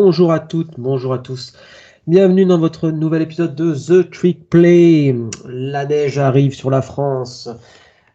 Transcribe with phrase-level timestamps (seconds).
[0.00, 1.54] Bonjour à toutes, bonjour à tous.
[2.06, 5.12] Bienvenue dans votre nouvel épisode de The Trick Play.
[5.44, 7.50] La neige arrive sur la France.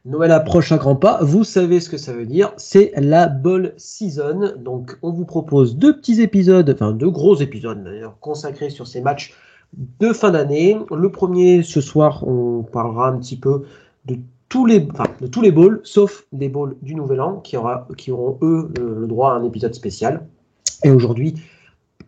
[0.05, 1.19] Noël approche à grands pas.
[1.21, 2.53] Vous savez ce que ça veut dire.
[2.55, 4.53] C'est la ball season.
[4.57, 9.01] Donc, on vous propose deux petits épisodes, enfin deux gros épisodes d'ailleurs, consacrés sur ces
[9.01, 9.33] matchs
[9.99, 10.79] de fin d'année.
[10.89, 13.63] Le premier, ce soir, on parlera un petit peu
[14.05, 14.15] de
[14.47, 17.89] tous les, enfin, de tous les balls, sauf des balls du Nouvel An, qui, aura,
[17.97, 20.25] qui auront eux le, le droit à un épisode spécial.
[20.85, 21.35] Et aujourd'hui,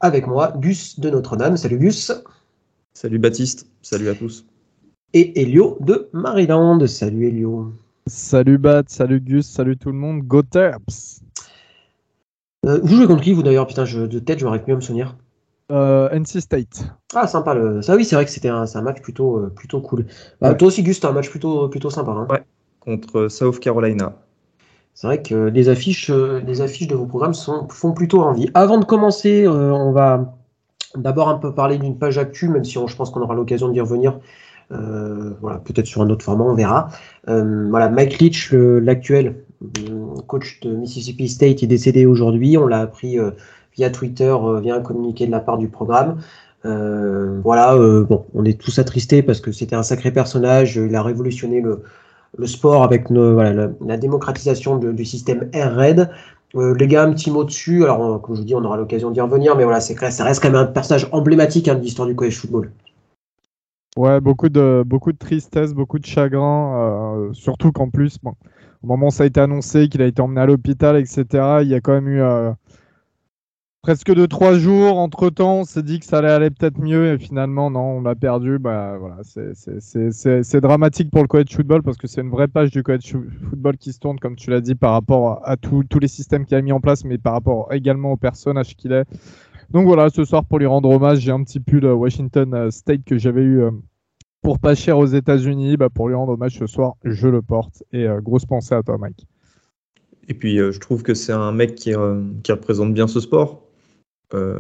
[0.02, 1.58] avec moi, Gus de Notre-Dame.
[1.58, 2.12] Salut Gus.
[2.94, 4.46] Salut Baptiste, salut à tous.
[5.14, 6.86] Et Elio de Maryland.
[6.88, 7.74] Salut Elio.
[8.08, 10.22] Salut Bat, salut Gus, salut tout le monde.
[10.22, 11.22] Go Terps.
[12.66, 13.68] Euh, vous jouez contre qui vous d'ailleurs?
[13.68, 15.16] Putain, je, de tête, je m'arrête mieux à me souvenir.
[15.72, 16.86] Euh, NC State.
[17.16, 17.54] Ah, sympa.
[17.54, 17.82] Le...
[17.82, 20.06] Ça, oui, c'est vrai que c'était un, c'est un match plutôt, euh, plutôt cool.
[20.40, 20.58] Bah, Ouais.
[20.58, 22.12] Toi aussi, Gus, t'as un match plutôt, plutôt sympa.
[22.12, 22.28] hein.
[22.30, 22.44] Ouais.
[22.80, 24.14] Contre South Carolina.
[24.96, 27.34] C'est vrai que les affiches, euh, affiches de vos programmes
[27.70, 28.50] font plutôt envie.
[28.54, 30.38] Avant de commencer, euh, on va
[30.96, 33.68] d'abord un peu parler d'une page actu, même si on- je pense qu'on aura l'occasion
[33.68, 34.18] d'y revenir.
[34.72, 36.88] Euh, voilà, peut-être sur un autre format, on verra.
[37.28, 39.36] Voilà, Mike Leach, le- l'actuel
[40.28, 42.58] coach de Mississippi State, est décédé aujourd'hui.
[42.58, 43.18] On l'a appris
[43.76, 46.20] via Twitter, via un communiqué de la part du programme.
[46.64, 50.78] Voilà, bon, on est tous attristés parce que c'était un sacré personnage.
[50.78, 51.84] Il a révolutionné le,
[52.38, 56.10] le sport avec nos- voilà, la, démocratisation du système Raid.
[56.56, 57.84] Euh, les gars, un petit mot dessus.
[57.84, 60.24] Alors, on- comme je vous dis, on aura l'occasion d'y revenir, mais voilà, c'est ça
[60.24, 62.72] reste quand même un personnage emblématique hein, de l'histoire du college football.
[63.98, 68.34] Ouais, beaucoup de, beaucoup de tristesse, beaucoup de chagrin, euh, surtout qu'en plus, bon,
[68.84, 71.70] au moment où ça a été annoncé qu'il a été emmené à l'hôpital, etc., il
[71.70, 72.52] y a quand même eu euh,
[73.86, 74.98] presque de trois jours.
[74.98, 78.02] Entre temps, on s'est dit que ça allait aller peut-être mieux, et finalement, non, on
[78.02, 78.58] l'a perdu.
[78.58, 82.82] Bah, voilà, c'est- dramatique pour le college football parce que c'est une vraie page du
[82.82, 86.00] college fo- football qui se tourne, comme tu l'as dit, par rapport à, à tous
[86.02, 89.06] les systèmes qu'il a mis en place, mais par rapport également au personnage qu'il est.
[89.70, 92.72] Donc voilà, ce soir, pour lui rendre hommage, j'ai un petit pull euh, Washington euh,
[92.72, 93.70] State que j'avais eu euh,
[94.42, 95.78] pour pas cher aux États-Unis.
[95.78, 97.84] Bah, pour lui rendre hommage ce soir, je le porte.
[97.94, 99.28] Et grosse pensée à toi, Mike.
[100.28, 103.62] Et puis, je trouve que c'est un mec qui représente bien ce sport,
[104.34, 104.60] euh,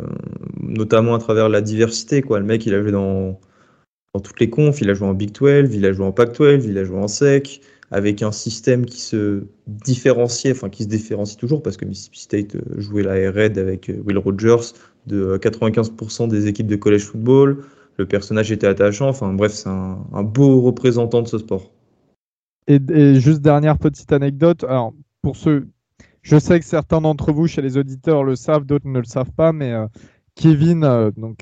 [0.61, 2.21] notamment à travers la diversité.
[2.21, 2.39] Quoi.
[2.39, 3.39] Le mec, il a joué dans,
[4.23, 6.65] toutes les confs, il a joué en Big 12, il a joué en Pac 12,
[6.65, 7.61] il a joué en SEC,
[7.91, 12.55] avec un système qui se différenciait, enfin qui se différencie toujours, parce que Mississippi State
[12.55, 14.73] euh, jouait la Raid avec euh, Will Rogers
[15.07, 17.63] de euh, 95% des équipes de college football.
[17.97, 21.71] Le personnage était attachant, enfin bref, c'est un, un beau représentant de ce sport.
[22.67, 24.63] Et, et juste dernière petite anecdote.
[24.63, 25.67] Alors, pour ceux,
[26.25, 29.31] je sais que certains d'entre vous, chez les auditeurs, le savent, d'autres ne le savent
[29.31, 29.85] pas, mais euh,
[30.35, 31.37] Kevin, euh, donc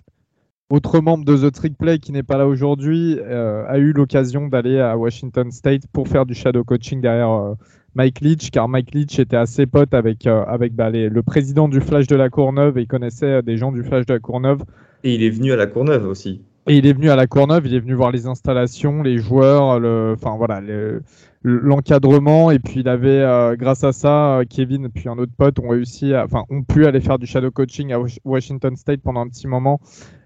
[0.70, 4.48] autre membre de The Trick Play qui n'est pas là aujourd'hui, euh, a eu l'occasion
[4.50, 7.54] d'aller à Washington State pour faire du shadow coaching derrière
[7.96, 11.80] Mike Leach, car Mike Leach était assez pote avec, avec bah, les- le président du
[11.80, 14.64] Flash de la Courneuve et il connaissait des gens du Flash de la Courneuve.
[15.06, 16.42] Et il est venu à la Courneuve aussi.
[16.68, 19.80] Et il est venu à la Courneuve, il est venu voir les installations, les joueurs,
[19.80, 21.04] le, enfin voilà, le-
[21.44, 22.52] l'encadrement.
[22.52, 25.70] Et puis il avait, euh, grâce à ça, euh, Kevin puis un autre pote ont
[25.70, 29.22] réussi, à- enfin ont pu aller faire du shadow coaching à Wash- Washington State pendant
[29.22, 29.80] un petit moment.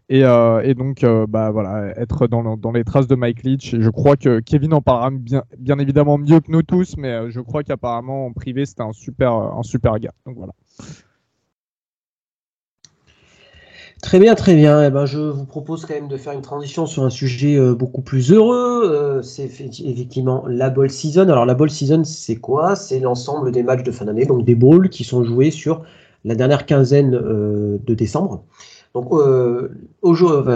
[0.10, 3.74] Et, euh, et donc, euh, bah voilà, être dans, dans les traces de Mike Leach.
[3.74, 7.10] Et je crois que Kevin en parlera bien, bien évidemment mieux que nous tous, mais
[7.12, 10.14] euh, je crois qu'apparemment en privé c'était un super, un super gars.
[10.26, 10.54] Donc voilà.
[14.02, 14.84] Très bien, très bien.
[14.85, 17.74] Eh ben, je vous propose quand même de faire une transition sur un sujet euh,
[17.74, 18.84] beaucoup plus heureux.
[18.85, 21.28] Euh, c'est effe- effectivement la ball season.
[21.30, 22.75] Alors la ball season, c'est quoi?
[22.75, 25.81] C'est l'ensemble des matchs de fin d'année, donc des balls qui sont joués sur
[26.25, 28.44] la dernière quinzaine euh, de décembre.
[28.94, 29.12] Donc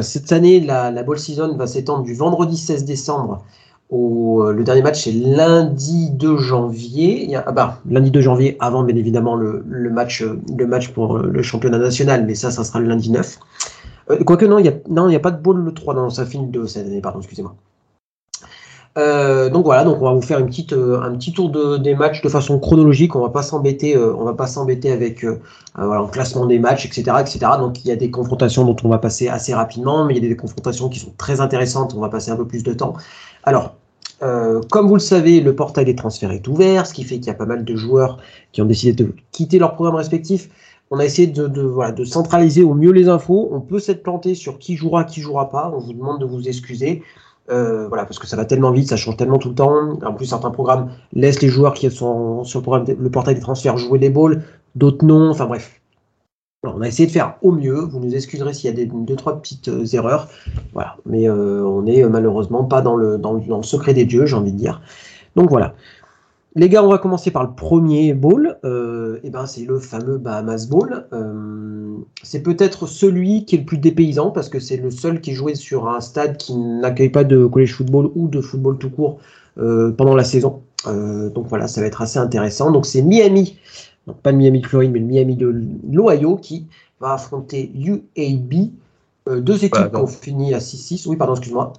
[0.02, 3.46] cette année, la, la ball season va s'étendre du vendredi 16 décembre
[3.94, 7.36] euh, le dernier match c'est lundi 2 janvier.
[7.36, 11.30] Ah bah, lundi 2 janvier avant bien évidemment le, match euh, le match pour euh,
[11.32, 13.40] le championnat national, mais ça ça sera le lundi 9.
[14.10, 16.48] Euh, quoique non, il y a a pas de ball le 3 non, ça finit
[16.48, 17.56] 2 cette année, pardon, excusez-moi.
[18.96, 22.22] Donc voilà, donc on va vous faire une petite, un petit tour de, des matchs
[22.22, 23.16] de façon chronologique.
[23.16, 27.40] On va pas s'embêter, on va pas s'embêter avec le classement des matchs, etc., etc.
[27.58, 30.26] Donc il y a des confrontations dont on va passer assez rapidement, mais il y
[30.26, 31.94] a des confrontations qui sont très intéressantes.
[31.96, 32.94] On va passer un peu plus de temps.
[33.44, 33.76] Alors,
[34.24, 37.28] euh, comme vous le savez, le portail des transferts est ouvert, ce qui fait qu'il
[37.28, 38.18] y a pas mal de joueurs
[38.52, 40.50] qui ont décidé de quitter leur programme respectif.
[40.92, 43.50] On a essayé de, centraliser au mieux les infos.
[43.52, 45.72] On peut s'être planté sur qui jouera, qui jouera pas.
[45.74, 47.02] On vous demande de vous excuser.
[47.50, 49.98] Euh, voilà, parce que ça va tellement vite, ça change tellement tout le temps.
[50.04, 53.42] En plus, certains programmes laissent les joueurs qui sont sur le, programme, le portail des
[53.42, 54.44] transferts jouer les balls,
[54.76, 55.32] d'autres non.
[55.32, 55.81] Enfin bref.
[56.64, 57.80] On a essayé de faire au mieux.
[57.80, 60.30] Vous nous excuserez s'il y a deux, trois petites euh, erreurs.
[60.74, 60.98] Voilà.
[61.08, 63.20] Mais euh, on n'est malheureusement pas dans le,
[63.64, 64.80] secret des dieux, j'ai envie de dire.
[65.36, 65.74] Donc voilà.
[66.54, 68.60] Les gars, on va commencer par le premier bowl.
[68.64, 71.08] Euh, et ben, c'est le fameux Bahamas Bowl.
[71.14, 75.34] Euh, c'est peut-être celui qui est le plus dépaysant parce que c'est le seul qui
[75.34, 79.18] joué sur un stade qui n'accueille pas de college football ou de football tout court
[79.56, 80.62] pendant la saison.
[80.86, 82.72] donc voilà, ça va être assez intéressant.
[82.72, 83.58] Donc c'est Miami,
[84.24, 85.54] pas le Miami de Floride, mais le Miami de
[85.92, 86.68] l'Ohio qui
[87.00, 88.72] va affronter UAB.
[89.42, 91.08] deux équipes qui ont fini à 6-6.
[91.08, 91.74] Oui, pardon, excuse-moi.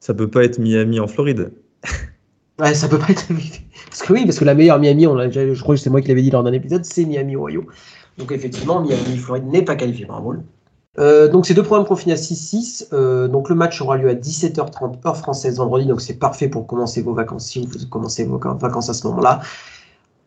[0.00, 1.52] Ça peut pas être Miami en Floride.
[2.58, 3.26] Ouais, ça peut pas être.
[3.90, 6.08] Parce que oui, parce que la meilleure Miami, on je crois que c'est moi qui
[6.08, 7.66] l'avais dit dans un épisode, c'est Miami Ohio.
[8.16, 10.42] Donc effectivement, Miami Floride n'est pas qualifié par un bowl.
[10.98, 12.88] Euh, donc ces deux programmes qu'on finit à 6-6.
[12.94, 15.84] Euh, donc le match aura lieu à 17h30 heure française vendredi.
[15.84, 19.40] Donc c'est parfait pour commencer vos vacances si vous commencez vos vacances à ce moment-là.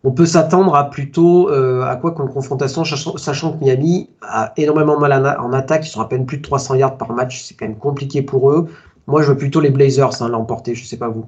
[0.04, 4.98] On peut s'attendre à plutôt euh, à quoi comme confrontation, sachant, que Miami a énormément
[4.98, 5.86] mal en attaque.
[5.86, 7.44] Ils sont à peine plus de 300 yards par match.
[7.44, 8.68] C'est quand même compliqué pour eux.
[9.08, 10.74] Moi, je veux plutôt les Blazers hein, l'emporter.
[10.74, 11.26] Je sais pas vous.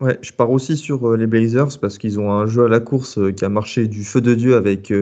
[0.00, 2.80] Ouais, je pars aussi sur euh, les Blazers parce qu'ils ont un jeu à la
[2.80, 4.92] course euh, qui a marché du feu de Dieu avec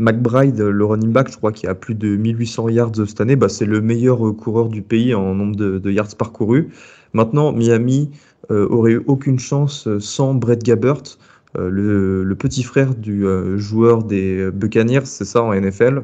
[0.00, 3.36] McBride, le running back, je crois, qui a plus de 1800 yards cette année.
[3.36, 6.70] Bah, c'est le meilleur coureur du pays en nombre de, yards parcourus.
[7.12, 8.10] Maintenant, Miami
[8.50, 11.16] aurait eu aucune chance sans Brett Gabbert,
[11.56, 13.24] le, petit frère du
[13.56, 16.02] joueur des Buccaneers, c'est ça en NFL,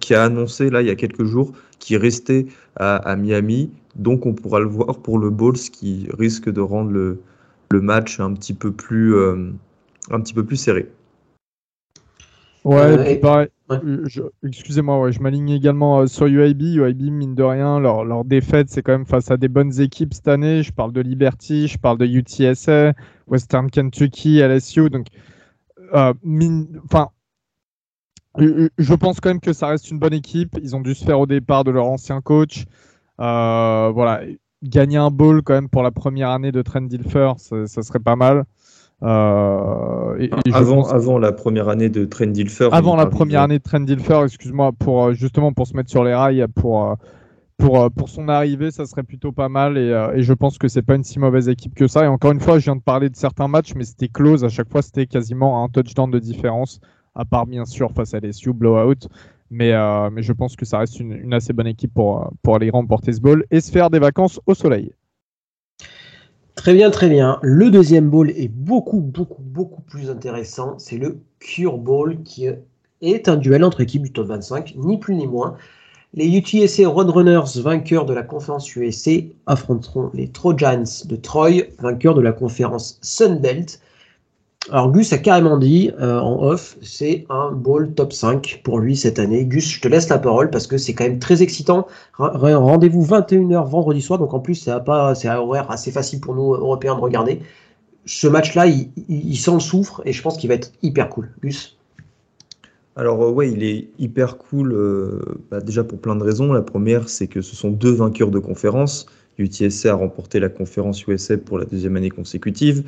[0.00, 2.46] qui a annoncé là il y a quelques jours qu'il restait
[2.76, 3.70] à, à Miami.
[3.96, 7.20] Donc on pourra le voir pour le bowl, ce qui risque de rendre le,
[7.70, 9.50] le match un petit peu plus, euh,
[10.10, 10.88] un petit peu plus serré.
[12.64, 13.48] Ouais, euh, pareil.
[14.42, 16.76] Excusez-moi, ouais, je m'aligne également euh, sur UIB.
[16.76, 20.12] UIB, mine de rien, leur, leur défaite, c'est quand même face à des bonnes équipes
[20.12, 20.62] cette année.
[20.62, 22.92] Je parle de Liberty, je parle de UTSA,
[23.26, 24.90] Western Kentucky, LSU.
[25.92, 27.08] Enfin,
[28.38, 30.58] je pense quand même que ça reste une bonne équipe.
[30.62, 32.64] Ils ont dû se faire au départ de leur ancien coach.
[33.18, 34.20] voilà,
[34.64, 38.16] gagner un bowl quand même pour la première année de Trent Dilfer, ça, serait pas
[38.16, 38.44] mal.
[39.04, 42.70] Euh, avant, avant la première année de Trent Dilfer.
[42.72, 46.04] Avant la première année de Trent Dilfer, excuse-moi, pour euh, justement pour se mettre sur
[46.04, 46.94] les rails pour euh,
[47.58, 50.82] pour, pour son arrivée, ça serait plutôt pas mal et, et je pense que c'est
[50.82, 52.04] pas une si mauvaise équipe que ça.
[52.04, 54.42] Et encore une fois, je viens de parler de certains matchs, mais c'était close.
[54.44, 56.80] À chaque fois, c'était quasiment un touchdown de différence,
[57.14, 59.08] à part bien sûr face à LSU, blowout.
[59.50, 62.70] Mais, euh, mais je pense que ça reste une, assez bonne équipe pour, pour aller
[62.70, 64.92] remporter ce bowl et se faire des vacances au soleil.
[66.56, 67.38] Très bien, très bien.
[67.42, 70.78] Le deuxième bowl est beaucoup, beaucoup, beaucoup plus intéressant.
[70.78, 72.46] C'est le Cure Bowl qui
[73.02, 75.56] est un duel entre équipes du top 25, ni plus ni moins.
[76.14, 79.16] Les UTSA Roadrunners, vainqueurs de la conférence USA,
[79.46, 83.80] affronteront les Trojans de Troy, vainqueurs de la conférence Sunbelt.
[84.70, 88.96] Alors Gus a carrément dit euh, en off, c'est un bowl top 5 pour lui
[88.96, 89.44] cette année.
[89.44, 91.86] Gus, je te laisse la parole parce que c'est quand même très excitant.
[92.16, 96.94] Rendez-vous 21h vendredi soir, donc en plus c'est un horaire assez facile pour nous Européens
[96.94, 97.40] de regarder.
[98.06, 101.30] Ce match-là, il, s'en souffre et je pense qu'il va être hyper cool.
[101.42, 101.76] Gus?
[102.96, 105.20] Alors euh, ouais, il est hyper cool euh,
[105.50, 106.52] bah, déjà pour plein de raisons.
[106.52, 109.06] La première, c'est que ce sont deux vainqueurs de conférence.
[109.36, 112.84] UTSA a remporté la conférence USA pour la deuxième année consécutive.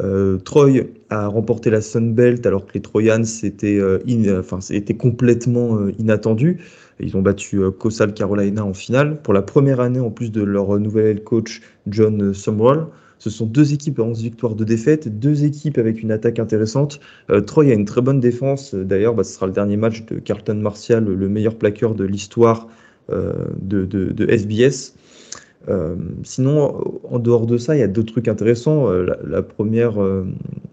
[0.00, 3.98] Euh, Troy a remporté la Sun Belt alors que les Troyans c'était euh,
[4.38, 4.58] enfin,
[4.98, 6.58] complètement euh, inattendu.
[7.00, 10.78] Ils ont battu Coastal Carolina en finale pour la première année en plus de leur
[10.78, 12.86] nouvel coach John Sumrall.
[13.18, 17.00] Ce sont deux équipes à 11 victoires de défaite, deux équipes avec une attaque intéressante.
[17.46, 18.74] Troy a une très bonne défense.
[18.74, 22.68] D'ailleurs, bah, ce sera le dernier match de Carlton Martial, le meilleur plaqueur de l'histoire
[23.10, 24.94] de, SBS.
[25.68, 28.88] Euh, sinon, en dehors de ça, il y a d'autres trucs intéressants.
[28.88, 30.24] Euh, la, première, euh,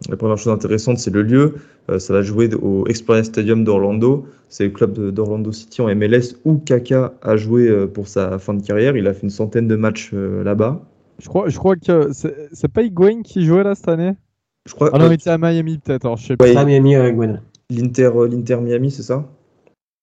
[0.10, 1.56] la première chose intéressante, c'est le lieu.
[1.98, 4.26] ça va jouer au Experience Stadium d'Orlando.
[4.50, 8.62] C'est le club d'Orlando City en MLS où Kaka a joué pour sa fin de
[8.62, 8.96] carrière.
[8.96, 10.82] Il a fait une centaine de matchs là-bas.
[11.20, 14.14] Je crois, je crois que c'est pas Higuain qui jouait là cette année?
[14.66, 16.18] Je crois, Ah non, il était à Miami peut-être.
[16.18, 16.58] Je sais pas.
[16.58, 16.96] à Miami,
[17.70, 18.12] L'Inter
[18.62, 19.26] Miami, c'est ça?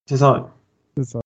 [0.06, 0.40] C'est ça, ouais.
[0.96, 1.19] C'est ça.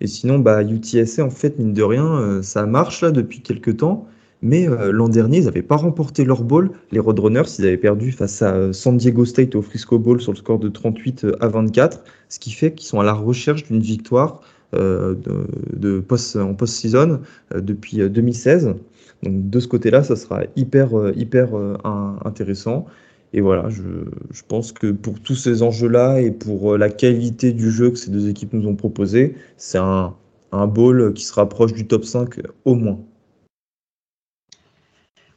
[0.00, 3.78] Et sinon, bah, UTSA, en fait, mine de rien, euh, ça marche là depuis quelques
[3.78, 4.06] temps.
[4.42, 6.70] Mais euh, l'an dernier, ils n'avaient pas remporté leur bowl.
[6.92, 10.32] Les Roadrunners, ils avaient perdu face à euh, San Diego State au Frisco Bowl sur
[10.32, 12.04] le score de 38 à 24.
[12.28, 14.40] Ce qui fait qu'ils sont à la recherche d'une victoire
[14.72, 17.20] de, post, en post-season
[17.54, 18.74] depuis 2016.
[19.22, 21.50] Donc de ce côté-là, ça sera hyper, hyper
[22.24, 22.84] intéressant.
[23.36, 23.82] Et voilà, je,
[24.48, 28.10] pense que pour tous ces enjeux-là et pour euh, la qualité du jeu que ces
[28.10, 30.14] deux équipes nous ont proposé, c'est un,
[30.52, 32.98] un bowl qui se rapproche du top 5 au moins.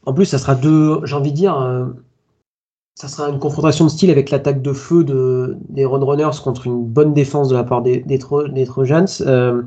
[0.05, 1.87] En plus, ça sera deux, j'ai envie de dire, euh,
[2.95, 6.85] ça sera une confrontation de style avec l'attaque de feu de, des Roadrunners contre une
[6.85, 9.07] bonne défense de la part des, des, Trojans.
[9.21, 9.63] Euh,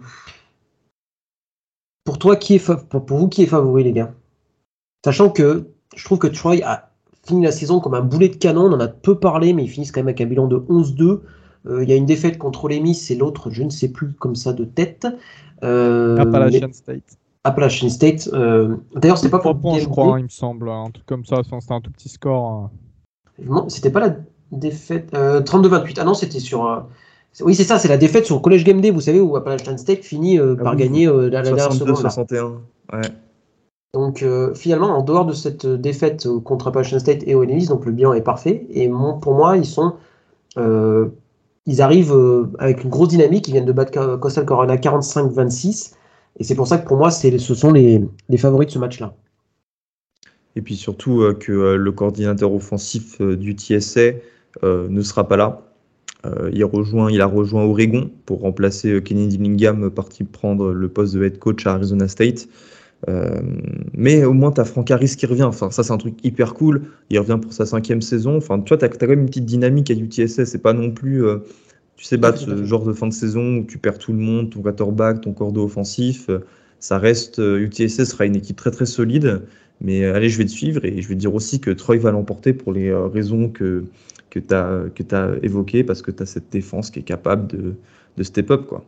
[2.05, 4.15] pour toi, qui est pour vous, qui est favori, les gars?
[5.05, 6.92] Sachant que je trouve que Troy a
[7.26, 8.67] fini la saison comme un boulet de canon.
[8.67, 11.21] On en a peu parlé, mais ils finissent quand même avec un bilan de 11-2.
[11.83, 14.35] Il y a une défaite contre les Miss et l'autre, je ne sais plus comme
[14.35, 15.07] ça de tête.
[15.61, 17.19] Appalachian State.
[17.45, 18.29] Appalachian State.
[18.97, 21.37] D'ailleurs, c'était pas pour points, je crois, il me semble, un truc comme ça.
[21.45, 22.71] C'était un tout petit score.
[23.69, 24.17] C'était pas la
[24.50, 25.99] défaite 32-28.
[26.00, 26.85] Ah non, c'était sur.
[27.41, 29.79] Oui, c'est ça, c'est la défaite sur le College Game Day, vous savez, où Appalachian
[29.79, 31.97] State finit ah par gagner la, la dernière seconde.
[31.97, 32.61] 61.
[32.93, 33.00] Ouais.
[33.95, 38.15] Donc finalement, en dehors de cette défaite contre Appalachian State et O'Neill, donc le bilan
[38.15, 38.67] est parfait.
[38.71, 39.95] Et pour moi, ils sont,
[40.57, 43.49] ils arrivent avec une grosse dynamique.
[43.49, 45.93] Ils viennent de battre Coastal Corona 45-26,
[46.39, 48.03] et c'est pour ça que pour moi, ce sont les,
[48.39, 49.15] favoris de ce match-là.
[50.57, 54.13] Et puis surtout que le coordinateur offensif du TSA
[54.63, 55.61] ne sera pas là.
[56.25, 56.67] il,
[57.11, 61.67] il a rejoint Oregon pour remplacer Kenny Dillingham, parti prendre le poste de head coach
[61.67, 62.49] à Arizona State.
[63.09, 63.40] Euh,
[63.94, 65.44] mais au moins, tu as Franck Harris qui revient.
[65.44, 66.82] Enfin, ça, c'est un truc hyper cool.
[67.11, 68.37] Il revient pour sa cinquième saison.
[68.37, 70.44] Enfin, tu vois, tu as, quand même une petite dynamique à UTSS.
[70.44, 71.25] C'est pas non plus.
[71.25, 71.38] Euh,
[71.97, 74.50] tu sais battre ce genre de fin de saison où tu perds tout le monde,
[74.50, 76.30] ton quarterback, ton cordeau offensif.
[76.80, 77.38] Ça reste.
[77.38, 79.42] UTSS euh, sera une équipe très très solide.
[79.80, 82.12] Mais allez, je vais te suivre et je vais te dire aussi que Troy va
[82.12, 83.85] l'emporter pour les raisons que,
[84.30, 87.75] que tu as évoquées, parce que tu as cette défense qui est capable de,
[88.16, 88.66] de step up.
[88.66, 88.85] quoi.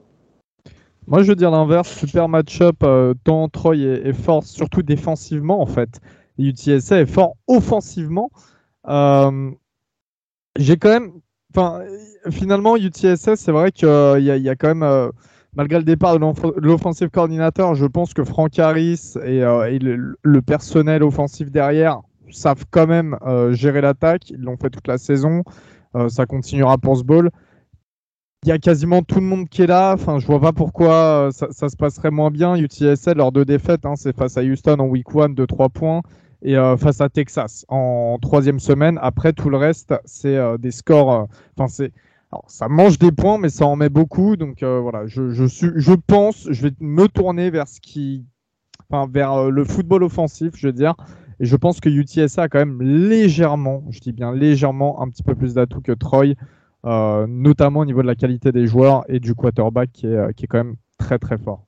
[1.06, 1.90] Moi, je veux dire l'inverse.
[1.90, 2.76] Super match-up.
[2.82, 6.00] Euh, tant Troy est, fort, surtout défensivement, en fait.
[6.38, 8.30] UTSA est fort offensivement.
[8.88, 9.50] Euh,
[10.58, 11.12] j'ai quand même.
[11.54, 11.82] Enfin,
[12.30, 15.10] finalement, UTSS, c'est vrai qu'il y, a quand même.
[15.54, 19.38] malgré le départ de l'offensive coordinateur, je pense que Frank Harris et,
[19.78, 22.00] le, le, personnel offensif derrière
[22.32, 23.16] savent quand même
[23.50, 24.30] gérer l'attaque.
[24.30, 25.44] Ils l'ont fait toute la saison.
[26.08, 27.30] ça continuera pour ce ball
[28.44, 29.94] il y a quasiment tout le monde qui est là.
[29.94, 32.56] Enfin, je vois pas pourquoi euh, ça, se passerait moins bien.
[32.56, 36.02] UTSL, lors de défaite, hein, c'est face à Houston en week 1 de 3 points
[36.42, 38.98] et euh, face à Texas en troisième semaine.
[39.00, 41.26] Après, tout le reste, c'est euh, des scores.
[41.56, 41.86] Enfin,
[42.46, 44.36] ça mange des points, mais ça en met beaucoup.
[44.36, 48.26] Donc voilà, je pense, je vais me tourner vers ce qui,
[48.90, 50.94] enfin, vers le football offensif, je veux dire.
[51.40, 55.22] Et je pense que UTSA a quand même légèrement, je dis bien légèrement, un petit
[55.22, 56.34] peu plus d'atouts que Troy.
[56.86, 60.32] Euh, notamment au niveau de la qualité des joueurs et du quarterback qui est, euh,
[60.32, 61.64] qui est quand même très très fort.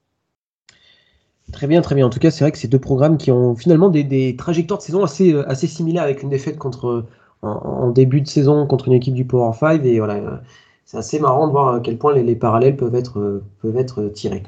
[1.52, 2.06] Très bien, très bien.
[2.06, 4.84] En tout cas, c'est vrai que ces deux programmes qui ont finalement des, trajectoires de
[4.84, 7.06] saison assez, euh, assez similaires avec une défaite contre,
[7.40, 9.84] en, début de saison contre une équipe du Power 5.
[9.84, 10.42] Et voilà,
[10.84, 14.42] c'est assez marrant de voir à quel point les, parallèles peuvent être, peuvent être tirés.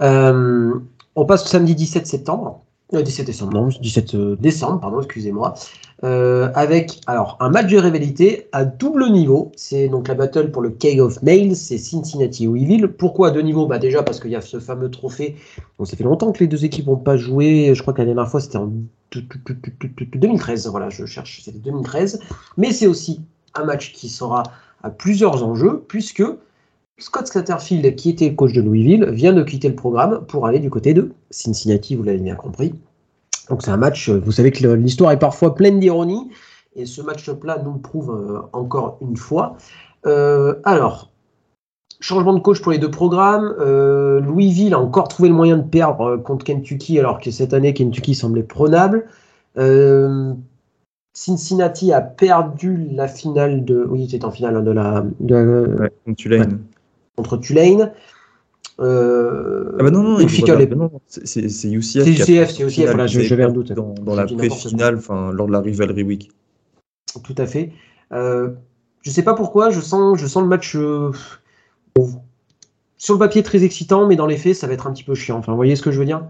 [0.00, 2.63] on passe au samedi 17 septembre.
[3.02, 5.54] 17 décembre, non, 17 décembre, pardon, excusez-moi.
[6.02, 9.52] Euh, avec alors un match de rivalité à double niveau.
[9.56, 12.88] C'est donc la battle pour le Keg of Nails, c'est Cincinnati Louisville.
[12.88, 13.66] Pourquoi deux niveaux?
[13.66, 15.36] Bah Déjà parce qu'il y a ce fameux trophée.
[15.78, 17.74] Bon, ça fait longtemps que les deux équipes n'ont pas joué.
[17.74, 18.70] Je crois que la dernière fois c'était en
[19.12, 20.66] 2013.
[20.66, 22.20] Voilà, je cherche, c'était 2013.
[22.58, 23.22] Mais c'est aussi
[23.54, 24.42] un match qui sera
[24.82, 26.24] à plusieurs enjeux puisque
[26.98, 30.70] Scott Scatterfield, qui était coach de Louisville, vient de quitter le programme pour aller du
[30.70, 32.74] côté de Cincinnati, vous l'avez bien compris.
[33.48, 36.30] Donc c'est un match, euh, vous savez que l'histoire est parfois pleine d'ironie,
[36.76, 39.56] et ce match-up-là nous le prouve euh, encore une fois.
[40.06, 41.10] Euh, alors,
[41.98, 43.54] changement de coach pour les deux programmes.
[44.20, 48.14] Louisville a encore trouvé le moyen de perdre contre Kentucky, alors que cette année Kentucky
[48.14, 49.06] semblait prenable.
[51.14, 53.86] Cincinnati a perdu la finale de.
[53.88, 55.04] Oui, c'était en finale hein, de la.
[55.20, 56.58] De, contre Tulane.
[57.16, 57.92] Contre Tulane.
[58.80, 61.48] Euh, ah bah non, non, non c'est UCF.
[61.48, 63.72] C'est UCF, c'est UCF, voilà, j'avais un doute.
[63.72, 66.32] Dans, dans la pré-finale, lors de la Rivalry Week.
[67.22, 67.72] Tout à fait.
[68.12, 68.50] Euh,
[69.02, 71.12] je sais pas pourquoi, je sens, je sens le match euh,
[72.96, 75.14] sur le papier très excitant, mais dans les faits, ça va être un petit peu
[75.14, 75.38] chiant.
[75.38, 76.26] Enfin, vous voyez ce que je veux dire?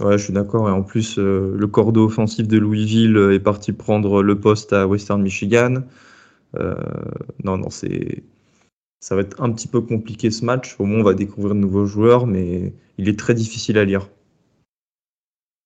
[0.00, 0.68] Ouais, je suis d'accord.
[0.68, 4.86] Et en plus, euh, le cordeau offensif de Louisville est parti prendre le poste à
[4.86, 5.82] Western Michigan.
[7.44, 8.22] non, non, c'est
[9.02, 10.76] ça va être un petit peu compliqué ce match.
[10.78, 14.08] Au moins, on va découvrir de nouveaux joueurs, mais il est très difficile à lire.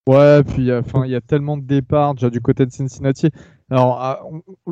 [0.09, 3.29] Ouais, puis enfin, il y a tellement de départs déjà du côté de Cincinnati.
[3.71, 4.23] Alors, ah,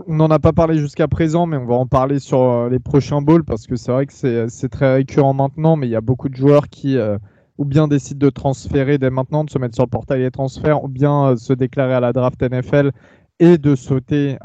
[0.06, 2.78] on n'en a pas parlé jusqu'à présent, mais on va en parler sur euh, les
[2.78, 4.14] prochains bowls parce que c'est vrai que
[4.48, 7.18] c'est très récurrent maintenant, mais il y a beaucoup de joueurs qui euh,
[7.58, 10.82] ou bien décident de transférer dès maintenant, de se mettre sur le portail des transferts,
[10.82, 12.92] ou bien euh, se déclarer à la draft NFL
[13.40, 14.38] et de sauter.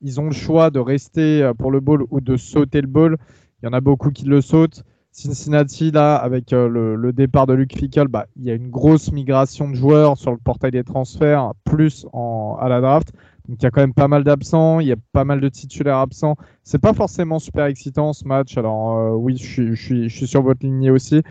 [0.00, 3.18] ils ont le choix de rester pour le bowl ou de sauter le bowl.
[3.62, 4.84] Il y en a beaucoup qui le sautent.
[5.16, 9.10] Cincinnati, là, avec euh, le, départ de Luke Fickle, bah, il y a une grosse
[9.12, 13.12] migration de joueurs sur le portail des transferts, plus en, à la draft.
[13.48, 15.48] Donc il y a quand même pas mal d'absents, il y a pas mal de
[15.48, 16.36] titulaires absents.
[16.64, 18.58] C'est pas forcément super excitant ce match.
[18.58, 21.22] Alors euh, oui, je suis, je, suis, sur votre lignée aussi.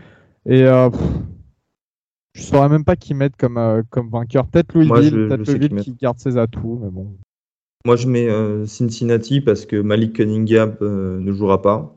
[0.46, 0.90] Et euh,
[2.32, 4.48] je saurais même pas qui mettre comme, comme vainqueur.
[4.48, 7.12] Peut-être Louisville, peut-être Louisville qui garde ses atouts, mais bon.
[7.84, 11.95] Moi, je mets Cincinnati parce que Malik Cunningham ne jouera pas.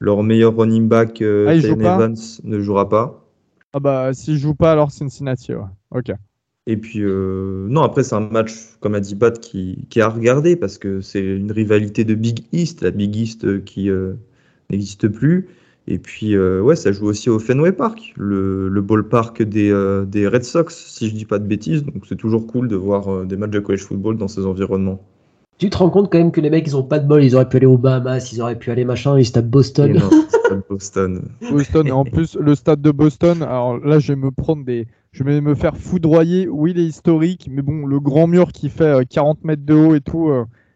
[0.00, 3.24] Leur meilleur running back, ah, Evans, ne jouera pas.
[3.72, 5.62] Ah bah, s'il joue pas, alors Cincinnati, ouais.
[5.90, 6.12] Ok.
[6.66, 10.08] Et puis, non, après, c'est un match, comme a dit Pat, qui, qui est à
[10.08, 13.90] regarder parce que c'est une rivalité de Big East, la Big East qui
[14.70, 15.48] n'existe plus.
[15.90, 20.04] Et puis, euh, ouais, ça joue aussi au Fenway Park, le, le ballpark des, euh,
[20.04, 21.82] des, Red Sox, si je dis pas de bêtises.
[21.82, 25.02] Donc, c'est toujours cool de voir euh, des matchs de college football dans ces environnements.
[25.58, 27.22] Tu te rends compte quand même que les mecs, ils ont pas de bol.
[27.22, 29.92] Ils auraient pu aller aux Bahamas, ils auraient pu aller machin, ils étaient à Boston.
[29.92, 31.28] non, Boston.
[31.50, 31.86] Boston.
[31.86, 34.86] Et en plus, le stade de Boston, alors là, je vais me prendre des.
[35.10, 36.48] Je vais me faire foudroyer.
[36.48, 39.94] Oui, il est historique, mais bon, le grand mur qui fait 40 mètres de haut
[39.94, 40.30] et tout,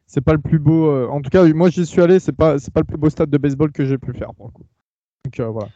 [0.07, 0.91] c'est pas le plus beau.
[1.09, 3.31] En tout cas, moi, j'y suis allé, c'est pas, c'est pas le plus beau stade
[3.31, 4.65] de baseball que j'ai pu faire pour le coup.
[5.25, 5.69] Donc euh, voilà.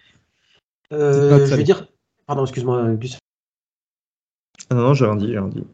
[0.93, 1.89] Euh, je vais dire.
[2.27, 3.19] Pardon, excuse-moi, Gus.
[4.71, 5.65] Ah non, non, j'ai rien dit, j'ai rien dit.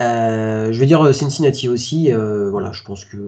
[0.00, 2.10] Euh, je vais dire Cincinnati aussi.
[2.12, 3.20] voilà, je pense qu'il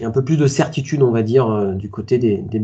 [0.00, 2.60] y a un peu plus de certitude, on va dire, du côté des, des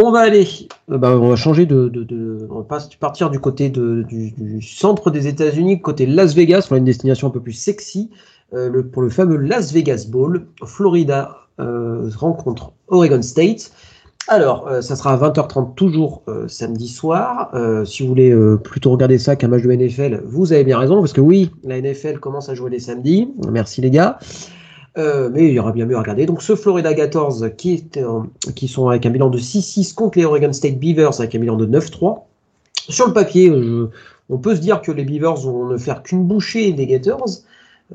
[0.00, 0.46] on va aller,
[0.86, 6.06] bah, on va changer de, on va partir du côté du, centre des États-Unis, côté
[6.06, 8.10] Las Vegas, pour une destination un peu plus sexy,
[8.50, 13.72] pour le fameux Las Vegas Bowl, Florida euh, rencontre Oregon State.
[14.28, 17.50] Alors, euh, ça sera à 20h30 toujours euh, samedi soir.
[17.84, 21.12] si vous voulez plutôt regarder ça qu'un match de NFL, vous avez bien raison, parce
[21.12, 23.32] que oui, la NFL commence à jouer les samedis.
[23.50, 24.18] Merci les gars.
[24.96, 26.26] mais il y aura bien mieux à regarder.
[26.26, 28.00] Donc ce Florida Gators qui, est,
[28.54, 31.56] qui sont avec un bilan de 6-6 contre les Oregon State Beavers avec un bilan
[31.56, 32.20] de 9-3.
[32.88, 33.52] Sur le papier,
[34.30, 37.28] on peut se dire que les Beavers vont ne faire qu'une bouchée des Gators.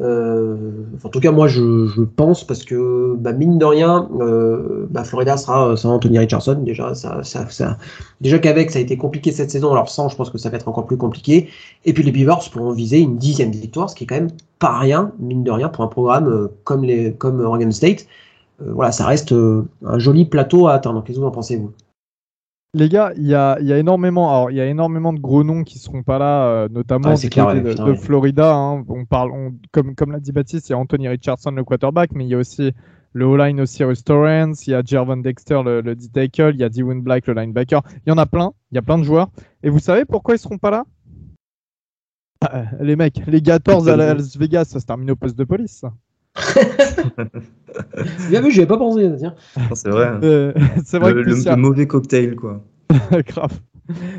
[0.02, 0.56] Euh,
[1.04, 5.38] en tout cas, moi, je, pense parce que bah, mine de rien, euh, bah, Florida
[5.38, 6.62] sera sans Anthony Richardson.
[6.64, 7.78] Déjà, ça, ça,
[8.22, 9.72] déjà qu'avec ça a été compliqué cette saison.
[9.72, 11.50] Alors sans, je pense que ça va être encore plus compliqué.
[11.86, 14.78] Et puis les Beavers pourront viser une dixième victoire, ce qui est quand même pas
[14.80, 18.08] rien, mine de rien, pour un programme euh, comme les comme Oregon State.
[18.60, 21.04] voilà, ça reste un joli plateau à atteindre.
[21.04, 21.72] Qu'est-ce que vous en pensez vous?
[22.76, 25.78] Les gars, il y a, énormément, alors il y a énormément de gros noms qui
[25.78, 28.56] seront pas là, euh, notamment de, Florida.
[28.56, 28.84] Hein.
[28.90, 29.32] On parle,
[29.72, 32.34] comme comme l'a dit Baptiste, il y a Anthony Richardson le quarterback, mais il y
[32.34, 32.72] a aussi
[33.14, 36.70] le O-line aussi Restaurants, il y a Jervon Dexter le, le D-tackle, il y a
[36.70, 37.82] Dewin Black le linebacker.
[38.06, 39.30] Il y en a plein, il y a plein de joueurs.
[39.62, 40.86] Et vous savez pourquoi ils seront pas là?
[42.42, 45.86] Ah, Les mecs, les 14 à Las Vegas, ça se termine au poste de police.
[48.30, 49.10] Bien vu, j'y avais pas pensé.
[49.74, 50.08] C'est vrai.
[50.08, 50.20] Hein.
[50.24, 50.54] Euh,
[50.86, 52.64] c'est vrai le, que le, mauvais cocktail, quoi.
[53.28, 53.60] Grave.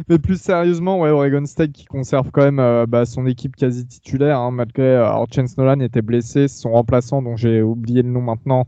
[0.08, 3.86] Mais plus sérieusement, ouais, Oregon State qui conserve quand même euh, bah, son équipe quasi
[3.86, 4.84] titulaire, hein, malgré.
[4.84, 8.66] Euh, alors, Chance Nolan était blessé, son remplaçant, dont j'ai oublié le nom maintenant,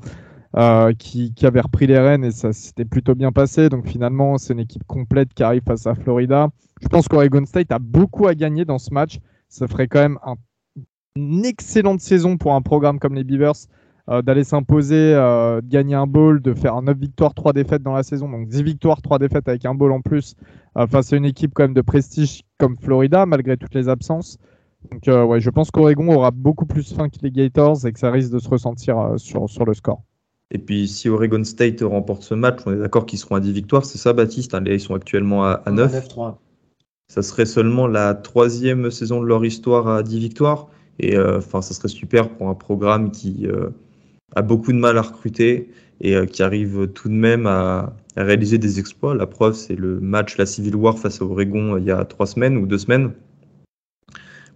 [0.99, 3.69] qui, qui, avait repris les rênes et ça s'était plutôt bien passé.
[3.69, 6.49] Donc, finalement, c'est une équipe complète qui arrive face à Florida.
[6.81, 9.19] Je pense qu'Oregon State a beaucoup à gagner dans ce match.
[9.49, 10.37] Ça ferait quand même un
[11.17, 13.67] une excellente saison pour un programme comme les Beavers.
[14.09, 17.95] Euh, d'aller s'imposer, euh, de gagner un bowl, de faire 9 victoires, 3 défaites dans
[17.95, 20.37] la saison, donc 10 victoires, 3 défaites avec un bowl en plus,
[20.79, 24.39] euh, face à une équipe quand même de prestige comme Florida, malgré toutes les absences.
[24.93, 28.13] Donc ouais, je pense qu'Oregon aura beaucoup plus faim que les Gators et que ça
[28.13, 30.05] risque de se ressentir sur, sur le score.
[30.53, 33.51] Et puis si Oregon State remporte ce match, on est d'accord qu'ils seront à 10
[33.51, 35.93] victoires, c'est ça Baptiste hein, Ils sont actuellement à, à 9.
[35.93, 36.09] 9
[37.09, 40.69] Ça serait seulement la troisième saison de leur histoire à 10 victoires.
[40.99, 43.71] Et euh, enfin, ça serait super pour un programme qui euh,
[44.35, 48.59] a beaucoup de mal à recruter et euh, qui arrive tout de même à, réaliser
[48.59, 49.15] des exploits.
[49.15, 52.27] La preuve, c'est le match, la Civil War face à Oregon il y a trois
[52.27, 53.13] semaines ou deux semaines,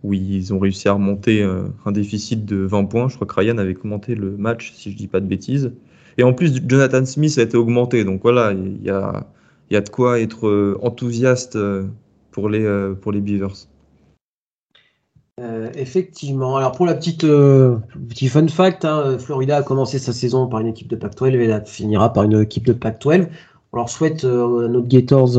[0.02, 3.08] où ils ont réussi à remonter un déficit de 20 points.
[3.08, 5.72] Je crois que Ryan avait commenté le match, si je dis pas de bêtises.
[6.16, 8.02] Et en plus, Jonathan Smith a été augmenté.
[8.02, 9.26] Donc voilà, il y a,
[9.70, 11.58] y a de quoi être enthousiaste
[12.30, 13.68] pour les, pour les Beavers.
[15.40, 16.56] Euh, effectivement.
[16.56, 17.78] Alors pour la petite euh,
[18.10, 21.44] petit fun fact, hein, Florida a commencé sa saison par une équipe de Pac-12 et
[21.44, 23.26] elle finira par une équipe de Pac-12.
[23.72, 25.38] On leur souhaite euh, à notre Gators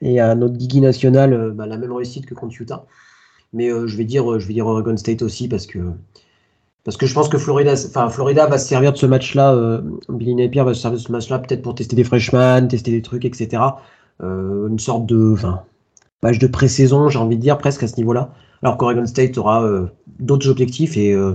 [0.00, 2.84] et à notre Digi national bah, la même réussite que contre Utah.
[3.52, 5.80] Mais je vais dire je vais dire Oregon State aussi parce que
[6.84, 7.74] parce que je pense que Florida
[8.46, 9.82] va se servir de ce match-là.
[10.08, 13.02] Billy Napier va se servir de ce match-là peut-être pour tester des freshmen, tester des
[13.02, 13.62] trucs, etc.
[14.20, 15.34] une sorte de
[16.22, 19.64] match de pré-saison, j'ai envie de dire presque à ce niveau-là alors qu'Oregon State aura
[19.64, 19.86] euh,
[20.18, 21.32] d'autres objectifs et, euh,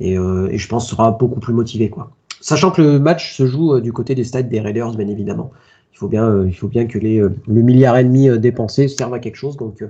[0.00, 1.90] euh, et, je pense sera beaucoup plus motivé.
[1.90, 2.10] Quoi.
[2.40, 5.50] Sachant que le match se joue du côté des stades des Raiders, bien évidemment.
[5.92, 9.20] Il faut bien, il faut bien que les, le milliard et demi dépensé serve à
[9.20, 9.56] quelque chose.
[9.56, 9.84] Donc,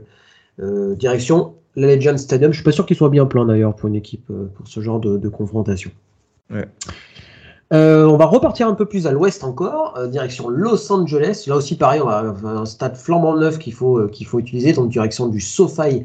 [0.98, 2.52] direction la Legend Stadium.
[2.52, 5.00] Je suis pas sûr qu'il soit bien plein d'ailleurs pour une équipe, pour ce genre
[5.00, 5.90] de, confrontation.
[6.50, 11.44] on va repartir un peu plus à l'ouest encore, direction Los Angeles.
[11.46, 14.90] Là aussi, pareil, on va, un stade flambant neuf qu'il faut, qu'il faut utiliser, donc
[14.90, 16.04] direction du SoFi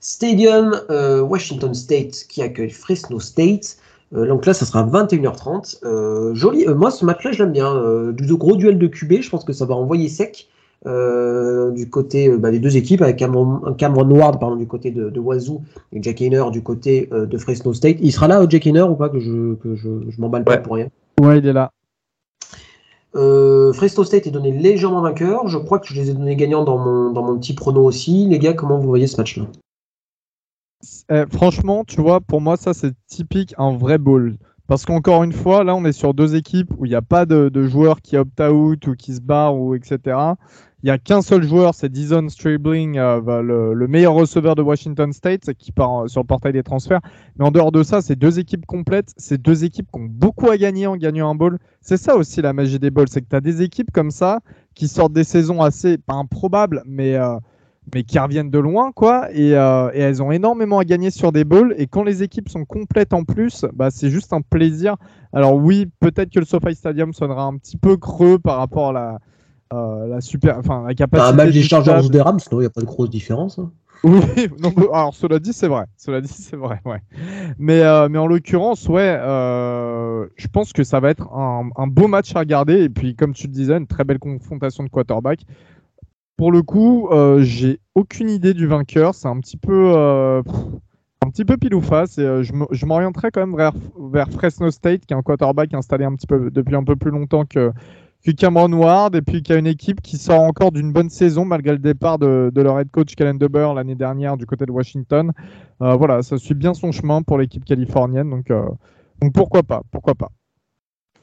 [0.00, 0.80] Stadium,
[1.28, 3.78] Washington State qui accueille Fresno State.
[4.12, 6.34] donc là, ça sera 21h30.
[6.34, 6.66] joli.
[6.68, 8.12] moi, ce match-là, je l'aime bien.
[8.12, 10.48] du gros duel de QB, je pense que ça va envoyer sec.
[10.86, 14.92] Euh, du côté euh, bah, des deux équipes, avec Cameron, Cameron Ward pardon, du côté
[14.92, 15.60] de, de Wazoo
[15.92, 17.96] et Jack Hayner du côté euh, de Fresno State.
[18.00, 20.74] Il sera là, Jack Hayner, ou pas Que je, que je, je m'emballe pas pour
[20.74, 20.88] rien?
[21.20, 21.72] Ouais, il est là.
[23.72, 25.48] Fresno State est donné légèrement vainqueur.
[25.48, 28.26] Je crois que je les ai donnés gagnants dans mon, dans mon petit prono aussi.
[28.28, 29.46] Les gars, comment vous voyez ce match-là?
[31.10, 34.36] Eh, Franchement, tu vois, pour moi, ça, c'est typique un vrai ball.
[34.66, 37.24] Parce qu'encore une fois, là, on est sur deux équipes où il n'y a pas
[37.24, 40.16] de, de joueurs qui opt-out ou qui se barrent, ou etc.
[40.82, 45.12] Il n'y a qu'un seul joueur, c'est Dizon Stribling, euh, le, meilleur receveur de Washington
[45.12, 47.00] State, qui part euh, sur le portail des transferts.
[47.36, 49.12] Mais en dehors de ça, c'est deux équipes complètes.
[49.16, 51.58] C'est deux équipes qui ont beaucoup à gagner en gagnant un bowl.
[51.80, 54.40] C'est ça aussi la magie des bowls, c'est que tu as des équipes comme ça
[54.76, 57.38] qui sortent des saisons assez, pas improbables, mais, euh,
[57.94, 59.28] mais qui reviennent de loin, quoi.
[59.32, 61.74] Et, et, elles ont énormément à gagner sur des bowls.
[61.78, 64.96] Et quand les équipes sont complètes en plus, bah, c'est juste un plaisir.
[65.32, 68.92] Alors oui, peut-être que le SoFi Stadium sonnera un petit peu creux par rapport à
[68.92, 69.18] la
[69.74, 71.30] euh, la super, enfin la capacité.
[71.30, 73.58] Un match des Chargers des Rams, sinon il n'y a pas de grosse différence.
[73.58, 73.70] Hein.
[74.04, 74.48] Oui,
[74.92, 75.84] alors cela dit, c'est vrai.
[75.96, 77.02] Cela dit, c'est vrai, ouais.
[77.58, 81.86] Mais, euh, mais en l'occurrence, ouais, euh, je pense que ça va être un, un,
[81.86, 82.84] beau match à regarder.
[82.84, 85.40] Et puis, comme tu le disais, une très belle confrontation de quarterback.
[86.38, 89.14] Pour le coup, j'ai aucune idée du vainqueur.
[89.14, 91.54] C'est un petit peu, un petit peu.
[91.54, 93.74] Et je m'orienterai quand même vers,
[94.10, 97.10] vers Fresno State, qui est un quarterback installé un petit peu depuis un peu plus
[97.10, 97.72] longtemps que
[98.22, 101.44] puis Cameron Ward, et puis qui a une équipe qui sort encore d'une bonne saison
[101.44, 105.32] malgré le départ de, leur head coach Kellen DeBoer l'année dernière du côté de Washington.
[105.82, 108.66] Euh, voilà, ça suit bien son chemin pour l'équipe californienne, donc, euh,
[109.20, 110.30] donc pourquoi pas, pourquoi pas.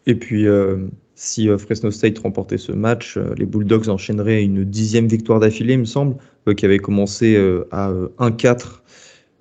[0.07, 5.39] Et puis, euh, si Fresno State remportait ce match, les Bulldogs enchaîneraient une dixième victoire
[5.39, 6.17] d'affilée, il me semble,
[6.57, 7.37] qui avait commencé
[7.71, 8.81] à 1-4,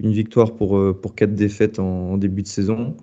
[0.01, 2.97] une victoire pour, pour 4 défaites en début de saison.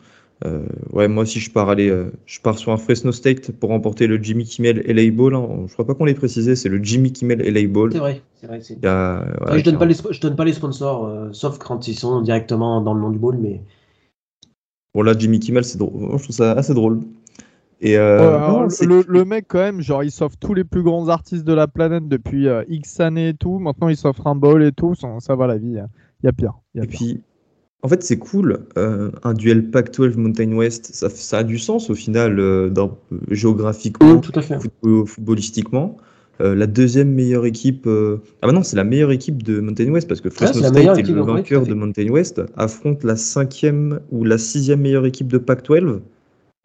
[0.45, 3.69] Euh, ouais, moi aussi, je pars, aller, euh, je pars sur un Fresno State pour
[3.69, 5.35] remporter le Jimmy Kimmel LA Bowl.
[5.35, 5.47] Hein.
[5.67, 7.91] Je crois pas qu'on l'ait précisé, c'est le Jimmy Kimmel LA Bowl.
[7.91, 8.59] C'est vrai, c'est vrai.
[8.59, 12.81] je, donne pas les, je donne pas les sponsors, euh, sauf quand ils sont directement
[12.81, 13.61] dans le nom du bowl, mais.
[14.95, 16.17] Bon, là, Jimmy Kimmel, c'est drôle.
[16.17, 17.01] Je trouve ça assez drôle.
[17.81, 21.67] Et le, mec, quand même, genre, il s'offre tous les plus grands artistes de la
[21.67, 23.59] planète depuis X années et tout.
[23.59, 24.93] Maintenant, il s'offre un bowl et tout.
[24.95, 25.77] Ça, va la vie.
[26.23, 26.53] Il y a pire.
[26.75, 27.21] et puis,
[27.83, 28.59] en fait, c'est cool.
[28.77, 32.99] Euh, un duel Pac-12 Mountain West, ça, ça, a du sens au final, euh, dans,
[33.11, 34.57] euh, géographiquement, tout à fait.
[35.05, 35.97] footballistiquement.
[36.39, 37.87] la deuxième meilleure équipe.
[37.87, 41.11] Ah bah non, c'est la meilleure équipe de Mountain West parce que Fresno State est
[41.11, 45.99] le vainqueur de Mountain West affronte la cinquième ou la sixième meilleure équipe de Pac-12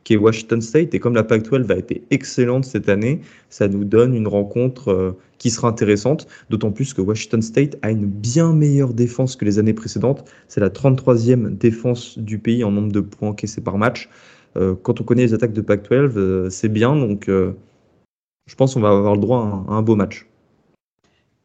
[0.06, 0.94] qui est Washington State.
[0.94, 5.18] Et comme la Pac-12 a été excellente cette année, ça nous donne une rencontre euh,
[5.38, 9.58] qui sera intéressante, d'autant plus que Washington State a une bien meilleure défense que les
[9.58, 10.24] années précédentes.
[10.46, 14.08] C'est la 33e défense du pays en nombre de points encaissés par match.
[14.56, 16.94] Euh, quand on connaît les attaques de Pac-12, euh, c'est bien.
[16.94, 20.28] Donc, je pense qu'on va avoir le droit à un, beau match.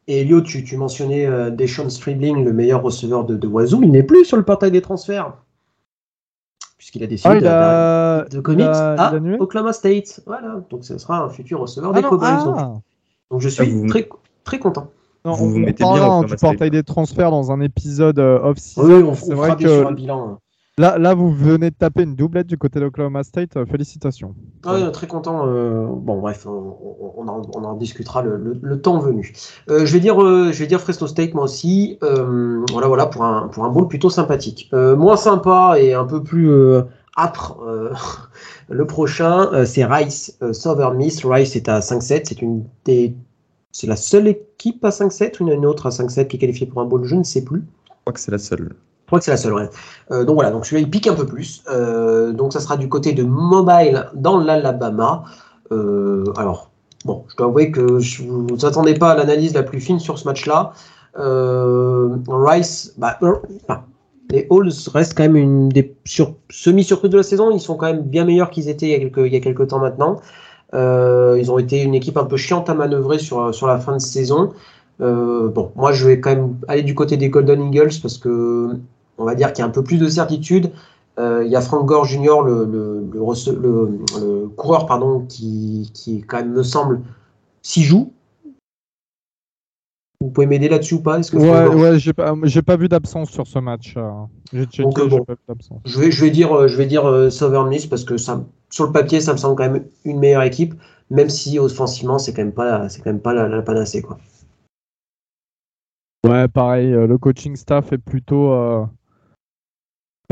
[0.06, 3.82] Et Elio, tu, mentionnais Deshaun Stribling, le meilleur receveur de, de Wazoo.
[3.82, 5.34] Il n'est plus sur le portail des transferts
[6.92, 10.20] puisqu'il a décidé ah, de, commit à Oklahoma State.
[10.26, 12.28] Voilà, donc ce sera un futur receveur ah des Cowboys.
[12.28, 12.80] Ah.
[13.30, 14.08] Donc, je suis très,
[14.44, 14.88] très content.
[15.24, 18.82] vous vous mettez bien du portail des transferts dans un épisode euh, off-season.
[18.82, 20.38] Oui, on, c'est vrai que sur un bilan.
[20.78, 23.58] Là, là, vous venez de taper une doublette du côté d'Oklahoma State.
[23.58, 24.34] Euh, félicitations.
[24.64, 25.46] Ah, oui, très content.
[25.46, 29.34] Euh, bon, bref, on, en, discutera le, temps venu.
[29.68, 31.98] Euh, je vais dire, je vais dire Fresno State moi aussi.
[32.00, 34.70] voilà, voilà pour un pour un bowl plutôt sympathique.
[34.72, 36.50] moins sympa et un peu plus
[37.18, 37.58] âpre.
[38.70, 41.22] le prochain, c'est Rice Southern Miss.
[41.22, 42.22] Rice est à 5-7.
[42.24, 43.14] C'est une des
[43.72, 46.80] c'est la seule équipe à 5-7 ou une autre à 5-7 qui est qualifiée pour
[46.80, 47.60] un bowl Je ne sais plus.
[47.88, 48.74] Je crois que c'est la seule
[49.12, 49.68] crois que c'est la seule, ouais.
[50.10, 51.62] Euh, donc voilà, donc celui-là il pique un peu plus.
[51.70, 55.24] Euh, donc ça sera du côté de Mobile dans l'Alabama.
[55.70, 56.70] Euh, alors,
[57.04, 60.18] bon, je dois avouer que je, vous attendez pas à l'analyse la plus fine sur
[60.18, 60.72] ce match-là.
[61.14, 63.18] Rice, bah,
[64.30, 65.94] les Halls restent quand même une des
[66.48, 67.50] semi-surprises de la saison.
[67.50, 69.40] Ils sont quand même bien meilleurs qu'ils étaient il y a quelques, il y a
[69.40, 70.22] quelques temps maintenant.
[70.72, 74.00] ils ont été une équipe un peu chiante à manœuvrer sur, sur la fin de
[74.00, 74.54] saison.
[75.00, 78.78] bon, moi je vais quand même aller du côté des Golden Eagles parce que
[79.18, 80.72] on va dire qu'il y a un peu plus de certitude.
[81.18, 86.52] Euh, il y a Frank Gore Jr., le, le, coureur pardon, qui, qui, quand même
[86.52, 87.02] me semble,
[87.62, 88.12] s'y joue.
[90.22, 91.20] Vous pouvez m'aider là-dessus ou pas?
[91.20, 93.94] Que Ouais, ouais j'ai pas, pas, vu d'absence sur ce match.
[93.96, 94.10] Euh.
[94.52, 97.68] J'ai checké, bon, pas vu je vais, je vais dire, euh, je vais dire Southern
[97.68, 100.74] Miss parce que ça, sur le papier, ça me semble quand même une meilleure équipe,
[101.10, 104.18] même si offensivement, c'est quand même pas, c'est quand même pas la, la panacée quoi.
[106.24, 108.52] Ouais, pareil, le coaching staff est plutôt,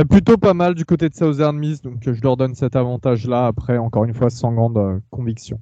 [0.09, 3.46] plutôt pas mal du côté de Southern Miss, donc je leur donne cet avantage-là.
[3.46, 5.61] Après, encore une fois, sans grande conviction.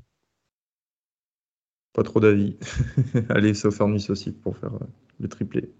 [1.94, 2.56] Pas trop d'avis.
[3.30, 4.70] Allez, Southern Miss aussi pour faire
[5.18, 5.72] le triplé.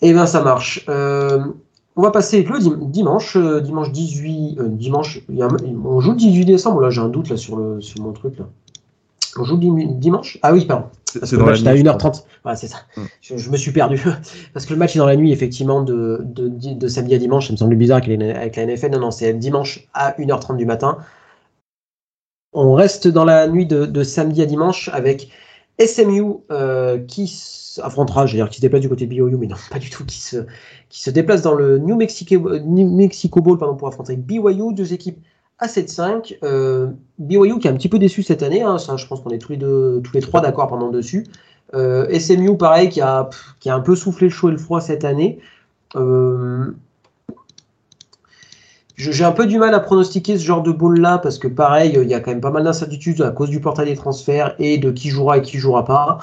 [0.00, 0.84] Eh bien, ça marche.
[1.96, 6.80] On va passer le dimanche, euh, dimanche 18, euh, dimanche, on joue le 18 décembre,
[6.80, 8.48] là j'ai un doute là sur, le, sur mon truc là.
[9.36, 10.38] On joue dimanche?
[10.42, 10.86] Ah oui, pardon.
[11.18, 12.24] Parce que le match est à 1h30.
[12.44, 12.78] Ouais, c'est ça.
[12.96, 13.02] Mm.
[13.20, 14.02] Je, me suis perdu.
[14.52, 17.46] Parce que le match est dans la nuit, effectivement, de, de, samedi à dimanche.
[17.46, 18.90] Ça me semble bizarre avec la NFL.
[18.90, 20.98] Non, non, c'est dimanche à 1h30 du matin.
[22.52, 25.30] On reste dans la nuit de, samedi à dimanche avec
[25.84, 26.22] SMU
[26.52, 27.26] euh, qui
[27.82, 30.04] affrontera, je dire, qui se déplace du côté de BYU, mais non, pas du tout,
[30.04, 30.46] qui se,
[30.88, 34.92] qui se déplace dans le New Mexico, New Mexico Bowl pardon, pour affronter BYU, deux
[34.92, 35.18] équipes
[35.58, 36.38] à 7-5.
[36.42, 36.88] Euh,
[37.18, 39.38] BYU qui est un petit peu déçu cette année, hein, ça, je pense qu'on est
[39.38, 41.26] tous les, deux, tous les trois d'accord pendant dessus.
[41.74, 43.28] Euh, SMU, pareil, qui a,
[43.60, 45.38] qui a un peu soufflé le chaud et le froid cette année.
[45.96, 46.72] Euh,
[48.96, 51.98] j'ai un peu du mal à pronostiquer ce genre de bowl là parce que pareil,
[52.00, 54.78] il y a quand même pas mal d'incertitudes à cause du portail des transferts et
[54.78, 56.18] de qui jouera et qui jouera pas.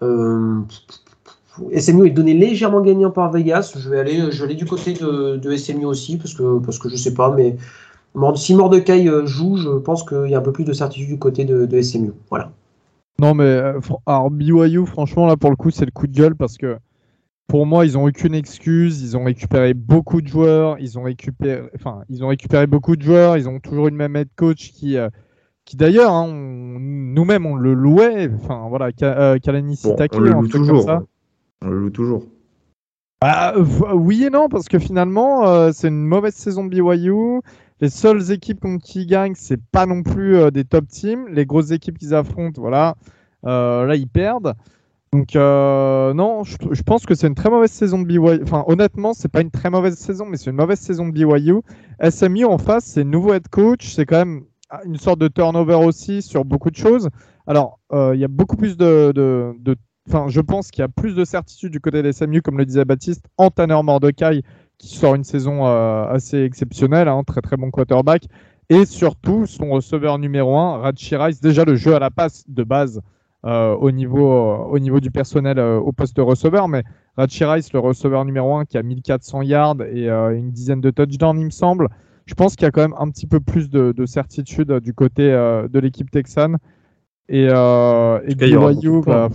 [0.00, 3.72] SMU est donné légèrement gagnant par Vegas.
[3.76, 6.96] Je vais aller, je vais du côté de, SMU aussi parce que, parce que je
[6.96, 7.56] sais pas, mais
[8.36, 11.18] si Mordecai euh, joue, je pense qu'il y a un peu plus de certitude du
[11.18, 12.12] côté de, SMU.
[12.30, 12.52] Voilà.
[13.20, 16.34] Non, mais euh, alors BYU, franchement, là pour le coup, c'est le coup de gueule
[16.34, 16.76] parce que
[17.46, 19.02] pour moi, ils n'ont aucune excuse.
[19.02, 20.78] Ils ont récupéré beaucoup de joueurs.
[20.80, 23.36] Ils ont récupéré, enfin, ils ont récupéré beaucoup de joueurs.
[23.36, 24.96] Ils ont toujours une même head coach qui,
[25.64, 28.30] qui d'ailleurs, hein, nous-mêmes, on le louait.
[28.34, 30.90] Enfin, voilà, euh, Kalani bon, on le loue toujours.
[31.62, 32.24] On le loue toujours.
[33.20, 33.54] Bah,
[33.94, 37.40] oui et non, parce que finalement, euh, c'est une mauvaise saison de BYU.
[37.82, 41.28] Les seules équipes qui ils gagnent, c'est pas non plus euh, des top teams.
[41.28, 42.94] Les grosses équipes qu'ils affrontent, voilà,
[43.42, 44.54] là, ils perdent.
[45.12, 48.42] Donc, non, je, pense que c'est une très mauvaise saison de BYU.
[48.42, 51.60] Enfin, honnêtement, c'est pas une très mauvaise saison, mais c'est une mauvaise saison de BYU.
[52.08, 53.92] SMU en face, c'est nouveau head coach.
[53.92, 54.44] C'est quand même
[54.86, 57.10] une sorte de turnover aussi sur beaucoup de choses.
[57.46, 59.76] Alors, euh, il y a beaucoup plus de, de,
[60.08, 62.66] Enfin, je pense qu'il y a plus de certitude du côté des SMU, comme le
[62.66, 64.42] disait Baptiste, en Tanner Mordecai,
[64.82, 68.24] qui sort une saison euh, assez exceptionnelle, hein, très très bon quarterback,
[68.68, 72.64] et surtout son receveur numéro 1, Rachi Rice, déjà le jeu à la passe de
[72.64, 73.00] base
[73.44, 76.82] euh, au, niveau, au niveau du personnel au poste de receveur, mais
[77.16, 81.38] Rachi Rice, le receveur numéro 1, qui a 1400 yards et une dizaine de touchdowns,
[81.38, 81.88] il me semble.
[82.26, 85.32] Je pense qu'il y a quand même un petit peu plus de, certitude du côté
[85.32, 86.58] euh, de l'équipe texane.
[87.28, 88.34] Et, euh, et
[89.02, 89.28] bah,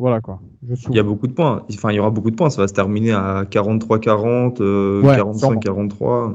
[0.00, 0.40] voilà quoi.
[0.88, 1.64] il y a beaucoup de points.
[1.72, 2.50] Enfin, il y aura beaucoup de points.
[2.50, 4.58] Ça va se terminer à 43-40,
[5.02, 6.34] 45-43.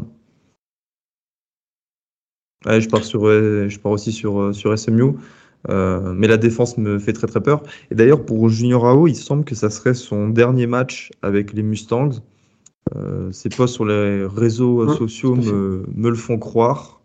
[2.67, 5.15] Euh, je pars sur, je pars aussi sur, sur SMU.
[5.67, 7.63] mais la défense me fait très très peur.
[7.91, 11.63] Et d'ailleurs, pour Junior Ao, il semble que ça serait son dernier match avec les
[11.63, 12.21] Mustangs.
[12.95, 17.01] Euh, ces posts sur les réseaux euh, sociaux me, le font croire.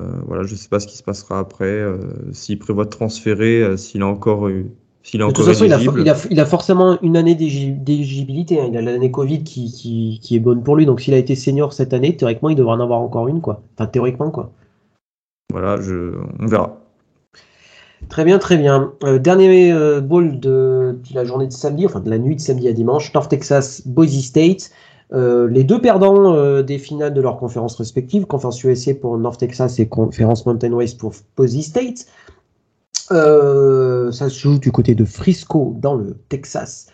[0.00, 1.84] Euh, voilà, je ne sais pas ce qui se passera après,
[2.32, 4.66] s'il prévoit de transférer, s'il a encore eu.
[5.02, 8.60] S'il de toute façon, il a, forcément une année d'éligibilité.
[8.60, 8.66] Hein.
[8.70, 10.86] Il a l'année Covid qui, est bonne pour lui.
[10.86, 13.40] Donc, s'il a été senior cette année, théoriquement, il devrait en avoir encore une.
[13.40, 13.62] Quoi.
[13.74, 14.50] Enfin, théoriquement, quoi.
[15.50, 16.14] Voilà, je...
[16.40, 16.78] on verra.
[18.10, 18.92] Très bien, très bien.
[19.20, 23.12] dernier ball de, la journée de samedi, enfin de la nuit de samedi à dimanche,
[23.14, 24.70] North Texas, Boise State.
[25.12, 29.40] Euh, les deux perdants euh, des finales de leurs conférences respectives, conférence USA pour North
[29.40, 32.06] Texas et conférence Mountain West pour Posey State.
[33.10, 36.88] Euh, ça se joue du côté de Frisco dans le Texas.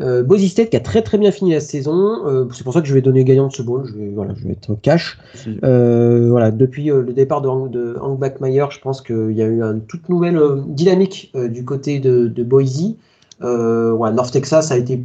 [0.00, 2.48] Euh, Boise State qui a très très bien fini la saison.
[2.52, 3.84] c'est pour ça que je vais donner gagnant de ce bowl.
[3.86, 5.18] Je vais, voilà, je vais être cash.
[5.44, 9.82] voilà, depuis le départ de, de Hank Backmeyer, je pense qu'il y a eu une
[9.82, 12.94] toute nouvelle dynamique du côté de, de Boise.
[13.40, 15.04] North Texas a été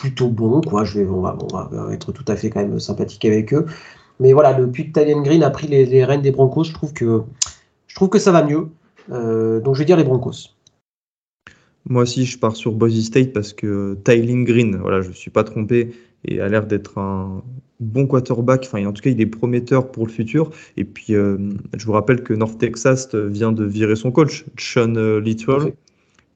[0.00, 0.84] plutôt bon, quoi.
[0.84, 1.36] Je vais, on, va,
[1.92, 3.66] être tout à fait quand même sympathique avec eux.
[4.18, 6.92] Mais voilà, depuis que Tylen Green a pris les, les, rênes des Broncos, je trouve
[6.92, 7.22] que,
[7.86, 8.68] je trouve que ça va mieux.
[9.10, 10.54] Euh, donc je vais dire les Broncos.
[11.88, 15.30] Moi aussi, je pars sur Boise State parce que Tylen Green, voilà, je ne suis
[15.30, 15.92] pas trompé,
[16.24, 17.42] et a l'air d'être un
[17.80, 18.62] bon quarterback.
[18.64, 20.50] Enfin, en tout cas, il est prometteur pour le futur.
[20.76, 21.38] Et puis, euh,
[21.76, 25.72] je vous rappelle que North Texas vient de virer son coach, Sean euh, Little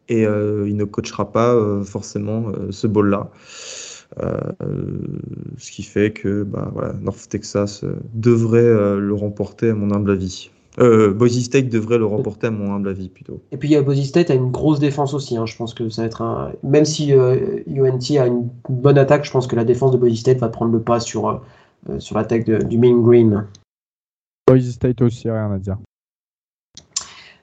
[0.08, 3.30] et euh, il ne coachera pas euh, forcément ce ball-là.
[5.58, 10.50] ce qui fait que bah, voilà, North Texas devrait le remporter à mon humble avis.
[10.80, 13.40] Euh, Boise State devrait le remporter à mon humble avis plutôt.
[13.52, 15.36] Et puis Boise State a une grosse défense aussi.
[15.36, 15.46] Hein.
[15.46, 16.52] Je pense que ça va être un.
[16.62, 20.38] Même si UNT a une bonne attaque, je pense que la défense de Boise State
[20.38, 21.42] va prendre le pas sur,
[21.98, 23.46] sur l'attaque du Main Green.
[24.48, 25.78] Boise State aussi, rien à dire.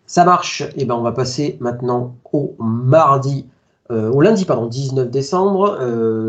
[0.06, 0.62] Ça marche.
[0.62, 3.46] Et eh ben on va passer maintenant au mardi
[3.89, 5.78] au lundi, pardon, 19 décembre,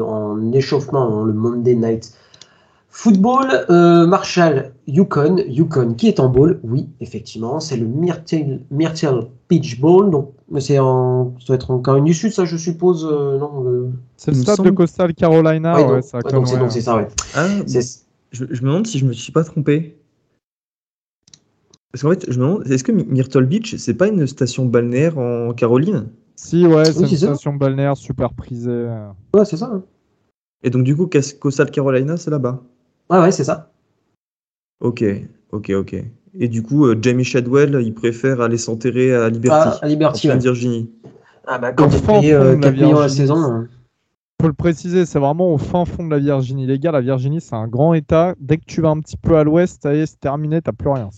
[0.04, 2.12] en échauffement, le Monday Night
[2.94, 3.48] Football,
[4.06, 10.10] Marshall, Yukon, Yukon qui est en ball, oui, effectivement, c'est le Myrtle, Myrtle Beach Bowl,
[10.10, 14.32] donc c'est en, ça doit être en une du Sud, ça je suppose, non C'est
[14.32, 16.00] le stade de Coastal Carolina, ouais,
[16.30, 17.08] donc, c'est ça, ouais.
[17.34, 17.80] Ah, je,
[18.30, 19.96] je, me demande si je me suis pas trompé.
[21.92, 25.16] Parce qu'en fait, je me demande, est-ce que Myrtle Beach, c'est pas une station balnéaire
[25.18, 26.08] en Caroline?
[26.36, 28.88] Si, ouais, c'est une station balnéaire super prisée.
[29.34, 29.70] Ouais, c'est ça.
[29.72, 29.82] Hein.
[30.62, 31.08] Et donc, du coup,
[31.40, 32.62] Coastal Carolina, c'est là-bas?
[33.12, 33.70] Ouais, ouais, c'est ça.
[34.80, 35.04] Ok,
[35.52, 35.96] ok, ok.
[36.34, 39.68] Et du coup, euh, Jamie Shadwell, il préfère aller s'enterrer à Liberty.
[39.70, 40.90] Ah, à Liberty, en Virginie.
[41.46, 43.36] Ah bah, quand payes euh, 4 millions la saison.
[43.36, 43.68] Hein
[44.42, 46.66] faut le préciser, c'est vraiment au fin fond de la Virginie.
[46.66, 48.34] Les gars, la Virginie, c'est un grand État.
[48.40, 51.10] Dès que tu vas un petit peu à l'ouest, c'est terminé, t'as plus rien.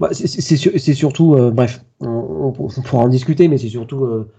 [0.00, 4.30] Bah, c'est surtout, euh, bref, on, pourra en discuter, mais c'est surtout euh,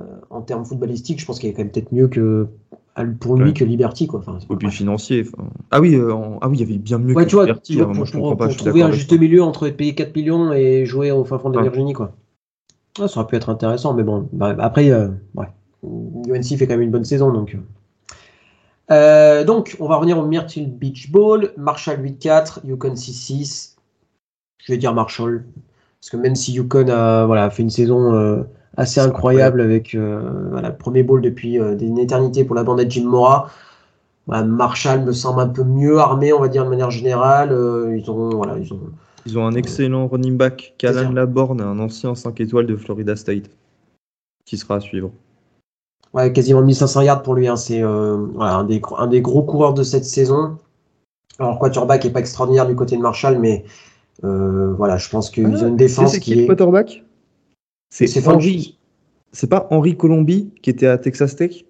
[0.00, 2.48] euh, en termes footballistiques, je pense qu'il y a quand même peut-être mieux que
[3.20, 4.06] pour lui que Liberty.
[4.06, 4.20] Quoi.
[4.20, 5.26] Enfin, Au plus financier.
[5.70, 5.98] Ah oui,
[6.40, 7.80] ah oui, il y avait bien mieux que tu vois, Liberty.
[7.80, 11.50] Hein, pour, trouver un juste milieu entre payer 4 millions et jouer au fin fond
[11.50, 11.92] de la Virginie.
[11.92, 12.12] Quoi.
[13.00, 15.46] Ah, ça aurait pu être intéressant, mais bon, bah, après, ouais.
[15.82, 17.32] UNC fait quand même une bonne saison.
[17.32, 17.56] Donc,
[18.90, 21.52] euh, donc on va revenir au Myrtle Beach Bowl.
[21.56, 23.76] Marshall 8-4, Yukon 6-6.
[24.58, 25.44] Je vais dire Marshall.
[26.00, 28.42] Parce que même si Yukon a voilà, fait une saison euh,
[28.78, 32.90] assez incroyable avec euh, voilà, le premier bowl depuis une éternité pour la bande de
[32.90, 33.50] Jim Mora,
[34.26, 37.50] Marshall me semble un peu mieux armé, on va dire de manière générale.
[37.96, 38.80] ils, ont, voilà, ils, ont,
[39.28, 43.50] ils ont un excellent running back, Callan Laborne, un ancien 5 étoiles de Florida State,
[44.46, 45.10] qui sera à suivre.
[46.14, 47.48] Ouais, quasiment 1500 yards pour lui.
[47.48, 47.56] Hein.
[47.56, 50.56] C'est euh, un, des, un des gros coureurs de cette saison.
[51.38, 53.64] Alors, quarterback n'est pas extraordinaire du côté de Marshall, mais
[54.24, 56.46] euh, voilà, je pense qu'ils ah, ont une défense qui, qui est.
[56.46, 57.04] quarterback?
[57.90, 58.78] C'est Henry.
[59.32, 61.64] C'est pas Henri Colombi qui était à Texas Tech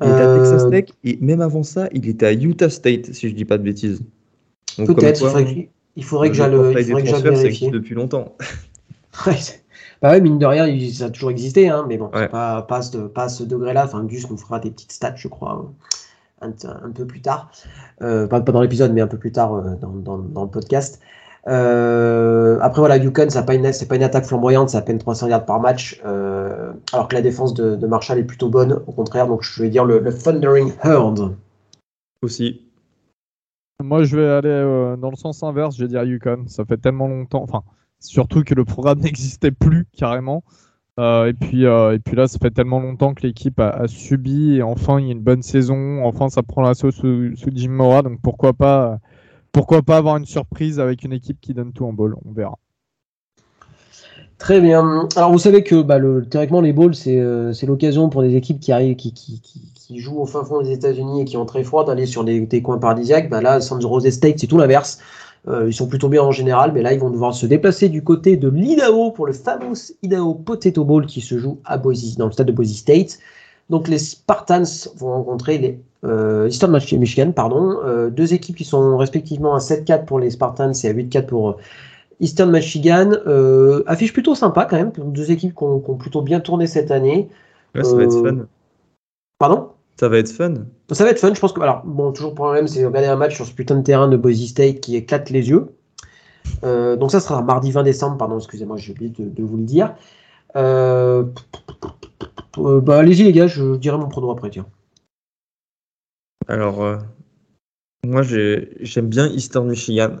[0.00, 3.12] Il était à Texas euh, Tech et même avant ça, il était à Utah State,
[3.12, 4.02] si je dis pas de bêtises.
[4.76, 5.20] Peut-être,
[5.96, 7.70] il faudrait que, j'aille vérifier.
[7.70, 8.36] depuis longtemps.
[10.00, 12.98] Bah ouais, mine de rien, ça a toujours existé, hein, mais bon, pas, pas, ce,
[12.98, 13.84] pas ce degré-là.
[13.84, 15.72] Enfin, Gus nous fera des petites stats, je crois,
[16.40, 17.52] un, un peu plus tard.
[18.00, 21.00] Euh, pas, dans l'épisode, mais un peu plus tard euh, dans, dans, dans, le podcast.
[21.48, 25.28] Euh, après, voilà, Yukon, c'est pas, une, pas une attaque flamboyante, c'est à peine 300
[25.28, 28.92] yards par match, euh, alors que la défense de, de, Marshall est plutôt bonne, au
[28.92, 29.26] contraire.
[29.26, 31.34] Donc, je vais dire le, le Thundering Herd.
[32.22, 32.62] Aussi.
[33.82, 36.44] Moi, je vais aller euh, dans le sens inverse, je vais dire Yukon.
[36.46, 37.42] Ça fait tellement longtemps.
[37.42, 37.62] Enfin,
[38.02, 40.42] Surtout que le programme n'existait plus carrément.
[41.00, 44.56] Euh, et, puis, euh, et puis là, ça fait tellement longtemps que l'équipe a, subi.
[44.56, 46.04] Et enfin, il y a une bonne saison.
[46.04, 48.02] Enfin, ça prend la sauce sous, Jim Mora.
[48.02, 48.98] Donc pourquoi pas,
[49.52, 52.58] pourquoi pas avoir une surprise avec une équipe qui donne tout en ball On verra.
[54.38, 55.08] Très bien.
[55.14, 58.58] Alors vous savez que bah, le, théoriquement les balls euh, c'est l'occasion pour des équipes
[58.58, 59.40] qui arrivent, qui,
[59.94, 62.62] jouent au fin fond des États-Unis et qui ont très froid d'aller sur des, des,
[62.62, 63.28] coins paradisiaques.
[63.28, 64.98] Bah, là, San Jose State c'est tout l'inverse.
[65.48, 68.02] Euh, ils sont plutôt bien en général, mais là, ils vont devoir se déplacer du
[68.02, 72.26] côté de l'Idaho pour le fameux Idaho Potato Bowl qui se joue à Boise, dans
[72.26, 73.18] le stade de Boise State.
[73.70, 74.64] Donc, les Spartans
[74.96, 80.04] vont rencontrer les euh, Eastern Michigan, pardon, euh, deux équipes qui sont respectivement à 7-4
[80.04, 81.56] pour les Spartans et à 8-4 pour euh,
[82.20, 83.12] Eastern Michigan.
[83.86, 87.28] affiche plutôt sympa quand même, deux équipes qui ont, plutôt bien tourné cette année.
[87.74, 88.46] ça va être fun.
[89.38, 89.68] Pardon?
[89.98, 90.54] Ça va être fun.
[90.90, 91.60] Ça va être fun, je pense que.
[91.60, 94.16] Alors, bon, toujours le problème, c'est regarder un match sur ce putain de terrain de
[94.16, 95.68] Boise State qui éclate les yeux.
[96.64, 99.94] Euh, donc, ça sera mardi 20 décembre, pardon, excusez-moi, j'ai oublié de, vous le dire.
[100.56, 101.24] Euh,
[102.58, 104.66] euh, bah, allez-y, les gars, je dirai mon prono après, tiens.
[106.48, 106.98] Alors,
[108.04, 110.16] moi, j'aime bien Eastern Michigan.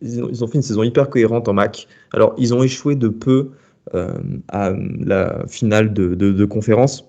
[0.00, 1.88] Ils ont, fait une saison hyper cohérente en MAC.
[2.12, 3.50] Alors, ils ont échoué de peu
[3.92, 7.08] à la finale de conférence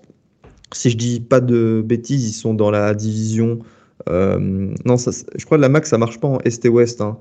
[0.72, 3.60] si je dis pas de bêtises, ils sont dans la division.
[4.08, 4.38] Euh,
[4.84, 7.00] non, ça, je crois que la MAC, ça marche pas en Est et Ouest.
[7.00, 7.18] Hein.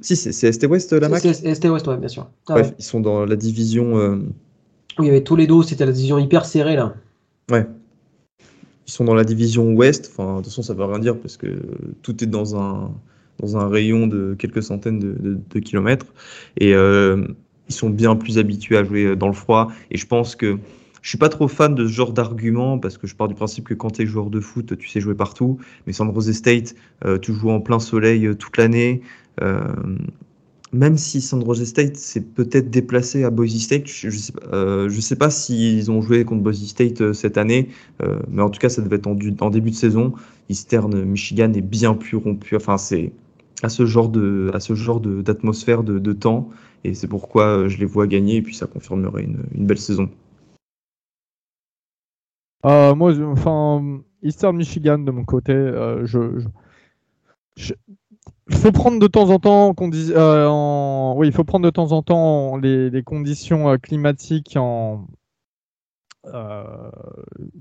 [0.00, 2.28] Si, c'est Est et Ouest la MAC C'est Est et Ouest, ouais, bien sûr.
[2.48, 4.22] Ah Bref, ils sont dans la division.
[4.98, 5.02] Euh...
[5.02, 6.94] Oui, il y avait Toledo, c'était la division hyper serrée là.
[7.50, 7.66] Ouais.
[8.86, 10.12] Ils sont dans la division Ouest.
[10.12, 11.46] Enfin, de toute façon, ça veut rien dire parce que
[12.02, 12.92] tout est dans un,
[13.38, 16.06] dans un rayon de quelques centaines de, kilomètres.
[16.56, 17.24] Et euh,
[17.68, 19.70] ils sont bien plus habitués à jouer dans le froid.
[19.90, 20.58] Et je pense que
[21.02, 23.64] je suis pas trop fan de ce genre d'argument parce que je pars du principe
[23.64, 25.58] que quand tu es joueur de foot, tu sais jouer partout.
[25.86, 26.74] Mais San Jose State,
[27.04, 29.00] euh, tu joues en plein soleil euh, toute l'année.
[29.40, 29.62] Euh,
[30.72, 34.32] même si San Jose State s'est peut-être déplacé à Boise State, je ne sais,
[34.88, 37.68] je sais, pas s'ils ont joué contre Boise State cette année,
[38.28, 40.12] mais en tout cas, ça devait être en, début de saison.
[40.48, 42.56] Eastern Michigan est bien plus rompu.
[42.56, 43.12] Enfin, c'est
[43.62, 44.52] à ce genre de,
[45.24, 46.50] d'atmosphère, de, de, temps.
[46.84, 48.36] Et c'est pourquoi je les vois gagner.
[48.36, 50.08] Et puis ça confirmerait une, une belle saison.
[52.64, 55.52] Euh, moi, enfin, Eastern Michigan de mon côté,
[56.04, 56.42] je,
[58.50, 61.14] faut prendre de temps en temps, euh, en...
[61.16, 65.06] oui, il faut prendre de temps en temps les, les conditions climatiques en,
[66.26, 66.90] euh,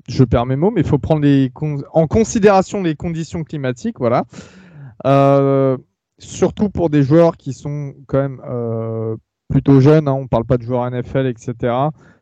[0.08, 1.52] je perds mes mots, mais il faut prendre les
[1.94, 4.26] en considération les conditions climatiques, voilà.
[5.06, 5.78] Euh,
[6.18, 9.16] surtout pour des joueurs qui sont quand même euh,
[9.48, 11.74] plutôt jeunes, hein, on ne parle pas de joueurs NFL, etc.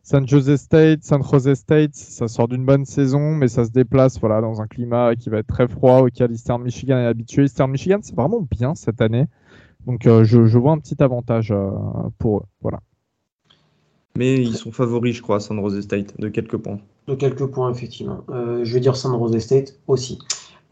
[0.09, 4.17] San Jose State, San Jose State, ça sort d'une bonne saison, mais ça se déplace
[4.21, 7.43] voilà, dans un climat qui va être très froid, auquel Eastern Michigan est habitué.
[7.43, 9.25] Eastern Michigan, c'est vraiment bien cette année.
[9.85, 11.53] Donc je, je, vois un petit avantage
[12.19, 12.43] pour eux.
[12.61, 12.79] Voilà.
[14.15, 16.79] Mais ils sont favoris, je crois, à San Jose State, de quelques points.
[17.09, 18.21] De quelques points, effectivement.
[18.29, 20.19] Euh, je vais dire San Jose State aussi.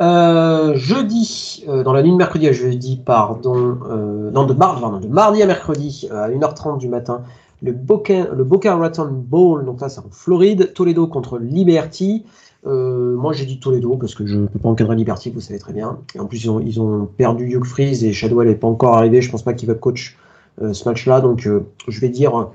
[0.01, 3.77] Euh, jeudi, euh, dans la nuit de mercredi à jeudi, pardon,
[4.31, 7.23] non, de, de mardi à mercredi, à 1h30 du matin,
[7.61, 12.25] le Boca, le Boca Raton Bowl, donc là c'est en Floride, Toledo contre Liberty.
[12.63, 15.73] moi j'ai dit Toledo parce que je ne peux pas encadrer Liberty, vous savez très
[15.73, 15.99] bien.
[16.15, 18.95] Et en plus ils ont, ils ont perdu Hugh Freeze et Shadwell n'est pas encore
[18.95, 20.17] arrivé, je pense pas qu'il va coach
[20.59, 21.39] ce match-là, donc
[21.87, 22.51] je vais dire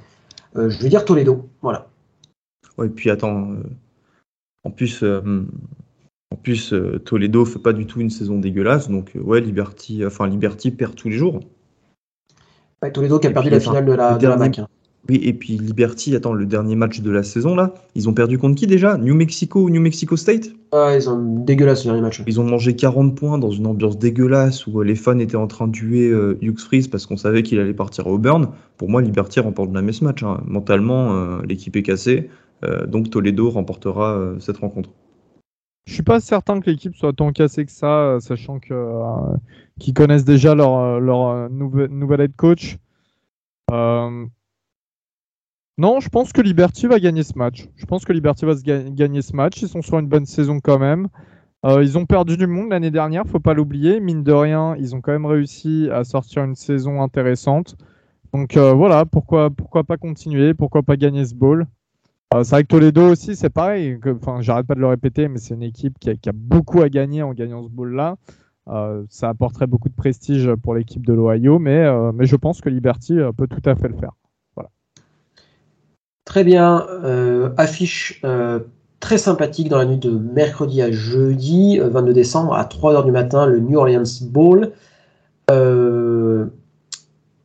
[0.57, 1.49] euh, je vais dire Toledo.
[1.63, 1.89] Voilà.
[2.79, 3.63] Ouais, et puis attends, euh,
[4.65, 5.47] en plus, euh,
[6.31, 6.75] en plus
[7.05, 11.09] Toledo fait pas du tout une saison dégueulasse, donc ouais, Liberty, enfin Liberty perd tous
[11.09, 11.41] les jours.
[12.83, 14.61] Ouais, Toledo qui a perdu la finale de la, de la MAC.
[14.61, 14.69] Hein.
[15.09, 18.39] Oui, et puis Liberty, attends, le dernier match de la saison là, ils ont perdu
[18.39, 18.99] contre qui déjà?
[18.99, 20.51] New Mexico ou New Mexico State?
[20.73, 22.23] Ouais, ils ont dégueulasse le dernier match.
[22.27, 25.69] Ils ont mangé 40 points dans une ambiance dégueulasse où les fans étaient en train
[25.69, 28.51] de tuer euh, Hughes Freeze parce qu'on savait qu'il allait partir à Auburn.
[28.77, 30.23] Pour moi, Liberty remporte jamais ce match.
[30.23, 30.43] Hein.
[30.47, 32.29] Mentalement, euh, l'équipe est cassée.
[32.63, 34.91] Euh, donc Toledo remportera cette rencontre.
[35.87, 38.75] Je suis pas certain que l'équipe soit tant cassée que ça, sachant que
[39.81, 42.77] qu'ils connaissent déjà leur, leur nouvel head coach.
[45.81, 47.67] Non, je pense que Liberty va gagner ce match.
[47.75, 49.63] Je pense que Liberty va gagner ce match.
[49.63, 51.09] Ils sont sur une bonne saison quand même.
[51.65, 53.99] Euh, ils ont perdu du monde l'année dernière, faut pas l'oublier.
[53.99, 57.77] Mine de rien, ils ont quand même réussi à sortir une saison intéressante.
[58.35, 61.67] Donc euh, voilà, pourquoi, pourquoi pas continuer, pourquoi pas gagner ce bowl?
[62.35, 63.99] Euh, c'est vrai que Toledo aussi, c'est pareil.
[64.05, 67.23] Enfin, j'arrête pas de le répéter, mais c'est une équipe qui a, beaucoup à gagner
[67.23, 68.17] en gagnant ce bowl-là.
[69.09, 73.17] ça apporterait beaucoup de prestige pour l'équipe de l'Ohio, mais, mais je pense que Liberty
[73.35, 74.13] peut tout à fait le faire.
[76.25, 76.87] Très bien.
[77.05, 78.61] Euh, affiche euh,
[79.01, 83.11] très sympathique dans la nuit de mercredi à jeudi, 22 euh, décembre, à 3h du
[83.11, 84.73] matin, le New Orleans Bowl.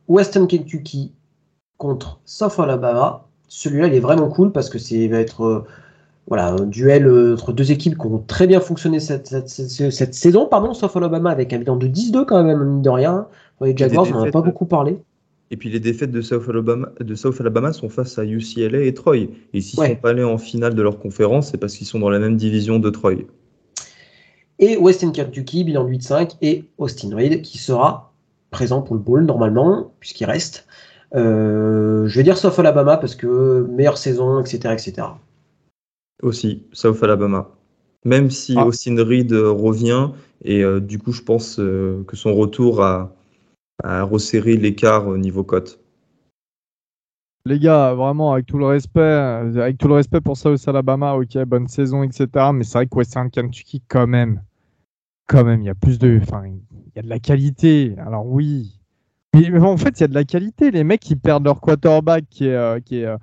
[0.08, 1.12] Western Kentucky
[1.78, 3.24] contre South Alabama.
[3.48, 5.64] Celui-là, il est vraiment cool parce que c'est va être
[6.28, 10.46] voilà, un duel entre deux équipes qui ont très bien fonctionné cette, cette, saison.
[10.46, 13.26] Pardon, South Alabama avec un bilan de 10-2 quand même, mine de rien.
[13.60, 15.00] Les Jaguars, on n'en a pas beaucoup parlé.
[15.50, 18.94] Et puis les défaites de South Alabama, de South Alabama sont face à UCLA et
[18.94, 19.28] Troy.
[19.52, 22.00] Et s'ils ne sont pas allés en finale de leur conférence, c'est parce qu'ils sont
[22.00, 23.26] dans la même division de Troy.
[24.58, 28.14] Et Western Kentucky, bilan 8-5, et Austin Reed qui sera
[28.50, 30.66] présent pour le bowl normalement, puisqu'il reste.
[31.14, 34.74] Euh, je vais dire South Alabama parce que meilleure saison, etc.
[34.74, 35.08] etc.
[36.22, 37.50] Aussi, South Alabama.
[38.04, 38.66] Même si ah.
[38.66, 40.10] Austin Reed revient,
[40.44, 43.15] et euh, du coup, je pense euh, que son retour a
[43.82, 45.80] à resserrer l'écart au niveau cote.
[47.44, 51.38] Les gars, vraiment, avec tout le respect, avec tout le respect pour South Alabama, ok,
[51.44, 52.26] bonne saison, etc.
[52.52, 54.42] Mais c'est vrai que Western Kentucky, quand même,
[55.28, 57.94] quand même, il y a plus de, enfin, il y a de la qualité.
[57.98, 58.76] Alors oui,
[59.36, 60.70] mais, en fait, il y a de la qualité.
[60.70, 63.16] Les mecs, qui perdent leur quarterback, qui est, euh, qui est euh,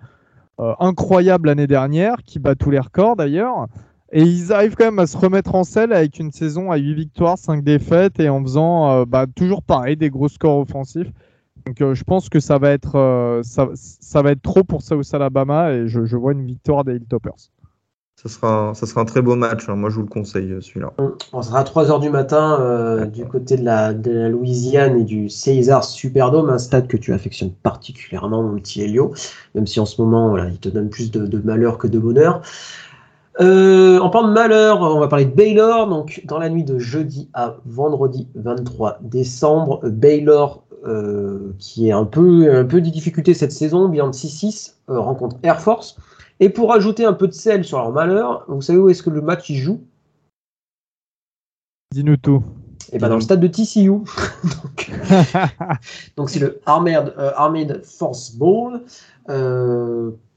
[0.60, 3.68] euh, incroyable l'année dernière, qui bat tous les records d'ailleurs.
[4.16, 6.94] Et ils arrivent quand même à se remettre en selle avec une saison à 8
[6.94, 11.10] victoires, 5 défaites et en faisant euh, bah, toujours pareil, des gros scores offensifs.
[11.66, 15.12] Donc euh, je pense que ça va être euh, ça, va être trop pour South
[15.14, 17.50] Alabama et je, vois une victoire des Hilltoppers.
[18.16, 19.76] Ça sera, un, ça sera un très beau match, hein.
[19.76, 20.94] moi je vous le conseille celui-là.
[21.34, 25.28] On sera à 3h du matin du côté de la, de la, Louisiane et du
[25.28, 29.16] Caesars Superdome, un stade que tu affectionnes particulièrement, mon petit Helio,
[29.56, 31.98] même si en ce moment voilà, il te donne plus de, de malheur que de
[31.98, 32.44] bonheur.
[33.40, 35.88] Euh, en parlant de malheur, on va parler de Baylor.
[35.88, 42.06] Donc, dans la nuit de jeudi à vendredi 23 décembre, Baylor, euh, qui est un
[42.06, 45.98] peu, un peu de difficulté cette saison, bien de 6-6, euh, rencontre Air Force.
[46.40, 49.10] Et pour ajouter un peu de sel sur leur malheur, vous savez où est-ce que
[49.10, 49.82] le match il joue?
[51.92, 52.44] Dis-nous tout.
[52.92, 53.90] Et eh ben dans le stade de TCU.
[56.18, 58.82] donc, c'est le Armored, Armored Force Bowl.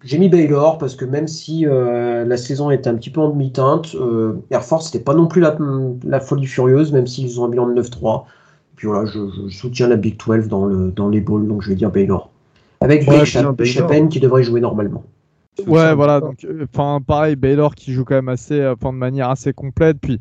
[0.07, 3.31] J'ai mis Baylor parce que même si euh, la saison est un petit peu en
[3.31, 7.49] demi-teinte, euh, Air Force n'était pas non plus la, folie furieuse, même s'ils ont un
[7.49, 8.23] bilan de 9-3.
[8.77, 11.75] Puis voilà, je, soutiens la Big 12 dans, le, dans les balls, donc je vais
[11.75, 12.31] dire Baylor.
[12.81, 13.25] Avec ouais,
[14.09, 15.03] qui devrait jouer normalement.
[15.67, 16.21] Ouais, voilà.
[16.21, 19.97] Donc, euh, enfin, pareil, Baylor qui joue quand même assez, de manière assez complète.
[20.01, 20.21] Puis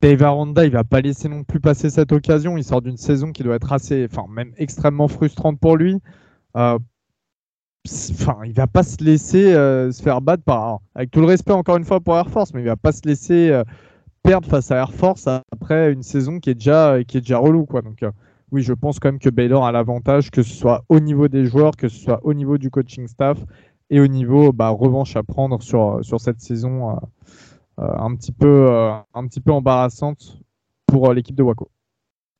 [0.00, 2.56] Dave Aranda, il va pas laisser non plus passer cette occasion.
[2.56, 5.98] Il sort d'une saison qui doit être assez, enfin, même extrêmement frustrante pour lui.
[6.56, 6.78] Euh,
[7.88, 11.76] enfin, il va pas se laisser se faire battre par, avec tout le respect encore
[11.76, 13.62] une fois pour Air Force, mais il va pas se laisser
[14.22, 17.66] perdre face à Air Force après une saison qui est déjà, qui est déjà relou,
[17.66, 17.82] quoi.
[17.82, 18.04] Donc,
[18.52, 21.44] oui, je pense quand même que Baylor a l'avantage, que ce soit au niveau des
[21.44, 23.38] joueurs, que ce soit au niveau du coaching staff
[23.90, 26.94] et au niveau bah, revanche à prendre sur, sur cette saison euh,
[27.80, 30.38] euh, un, petit peu, euh, un petit peu embarrassante
[30.86, 31.70] pour l'équipe de Waco.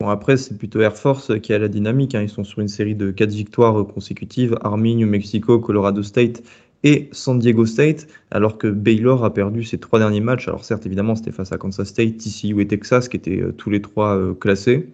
[0.00, 2.14] Bon, après, c'est plutôt Air Force qui a la dynamique.
[2.14, 2.22] Hein.
[2.22, 6.42] Ils sont sur une série de quatre victoires consécutives Army, New Mexico, Colorado State
[6.82, 10.48] et San Diego State, alors que Baylor a perdu ses trois derniers matchs.
[10.48, 13.82] Alors certes, évidemment, c'était face à Kansas State, TCU et Texas, qui étaient tous les
[13.82, 14.88] trois classés,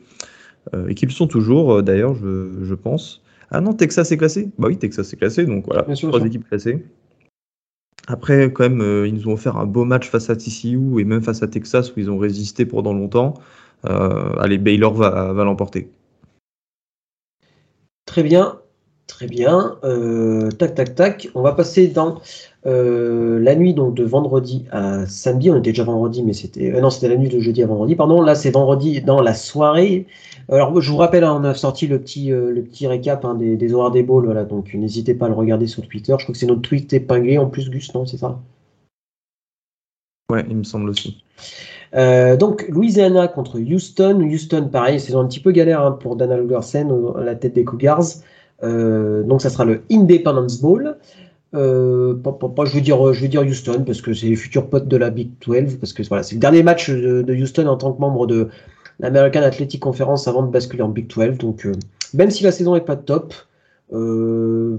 [0.88, 3.22] et qui le sont toujours, d'ailleurs, je, je, pense.
[3.52, 6.82] Ah non, Texas est classé Bah oui, Texas est classé, donc voilà, trois équipes classées.
[8.08, 11.04] Après, quand même, euh, ils nous ont offert un beau match face à TCU et
[11.04, 13.34] même face à Texas où ils ont résisté pendant longtemps.
[13.84, 15.90] Euh, allez, Baylor va, va l'emporter.
[18.06, 18.58] Très bien,
[19.06, 19.76] très bien.
[19.84, 21.28] Euh, tac, tac, tac.
[21.34, 22.20] On va passer dans
[22.64, 25.50] la nuit donc de vendredi à samedi.
[25.50, 27.94] On était déjà vendredi, mais c'était non, c'était la nuit de jeudi à vendredi.
[27.94, 28.22] Pardon.
[28.22, 30.06] Là, c'est vendredi dans la soirée.
[30.48, 33.34] Alors, je vous rappelle, hein, on a sorti le petit, euh, le petit récap hein,
[33.34, 36.14] des, des, horaires des balls, voilà, donc n'hésitez pas à le regarder sur Twitter.
[36.18, 38.40] Je crois que c'est notre tweet épinglé en plus, Gus, non C'est ça?
[40.30, 41.24] Ouais, il me semble aussi.
[41.94, 44.20] Euh, donc, Louisiana contre Houston.
[44.20, 47.64] Houston, pareil, saison un petit peu galère hein, pour Dana Lugersen à la tête des
[47.64, 48.04] Cougars.
[48.62, 50.96] Euh, donc, ça sera le Independence Bowl.
[51.52, 55.10] je, veux dire, je veux dire Houston parce que c'est les futurs potes de la
[55.10, 55.76] Big 12.
[55.76, 58.48] Parce que voilà, c'est le dernier match de Houston en tant que membre de,
[59.00, 61.38] l'American Athletic Conference avant de basculer en Big 12.
[61.38, 61.72] Donc, euh,
[62.14, 63.34] même si la saison n'est pas top,
[63.92, 64.78] euh,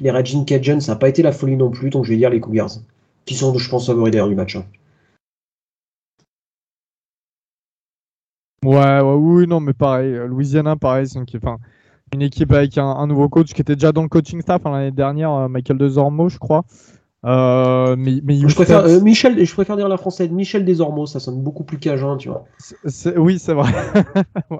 [0.00, 1.90] les Raging Cajuns, ça n'a pas été la folie non plus.
[1.90, 2.70] Donc, je vais dire les Cougars,
[3.24, 4.56] qui sont, je pense, favoris d'ailleurs du match.
[4.56, 4.64] Hein.
[8.64, 10.14] Ouais, ouais, oui, non, mais pareil.
[10.14, 11.58] Euh, Louisiana, pareil, c'est enfin,
[12.14, 14.92] une équipe avec un, nouveau coach qui était déjà dans le coaching staff hein, l'année
[14.92, 16.64] dernière, Michael Desormeaux, je crois.
[17.24, 21.40] Euh, mais, je, préfère, euh, Michel, je préfère dire la française Michel Desormeaux, ça sonne
[21.40, 22.44] beaucoup plus cajun, tu vois.
[23.16, 23.72] oui, c'est vrai.
[24.50, 24.58] ouais.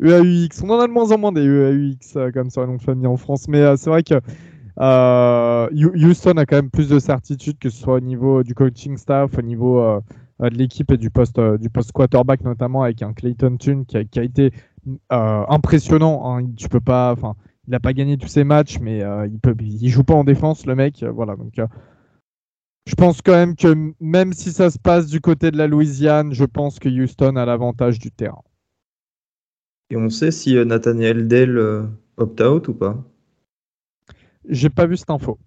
[0.00, 3.06] EAUX, on en a de moins en moins des EAUX euh, comme ça, de famille
[3.06, 4.20] en France, mais c'est vrai que
[4.80, 9.36] Houston a quand même plus de certitude que ce soit au niveau du coaching staff,
[9.38, 10.00] au niveau
[10.40, 14.04] de l'équipe et du poste, du poste quarterback notamment avec un Clayton Tune qui a,
[14.04, 14.52] qui a été
[15.10, 16.22] impressionnant.
[16.24, 16.46] Hein.
[16.56, 17.34] Tu peux pas, enfin,
[17.68, 20.24] il n'a pas gagné tous ses matchs, mais euh, il peut, il joue pas en
[20.24, 21.02] défense, le mec.
[21.02, 21.66] Euh, voilà, donc euh,
[22.86, 26.32] je pense quand même que même si ça se passe du côté de la Louisiane,
[26.32, 28.42] je pense que Houston a l'avantage du terrain.
[29.90, 32.96] Et on sait si Nathaniel Dell opt-out ou pas
[34.48, 35.38] J'ai pas vu cette info.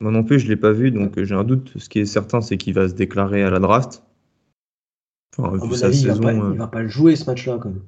[0.00, 1.72] Moi non plus, je l'ai pas vu, donc j'ai un doute.
[1.76, 4.02] Ce qui est certain, c'est qu'il va se déclarer à la draft.
[5.38, 7.82] Enfin, sa saison, il, va va pas le jouer ce match-là, quand même.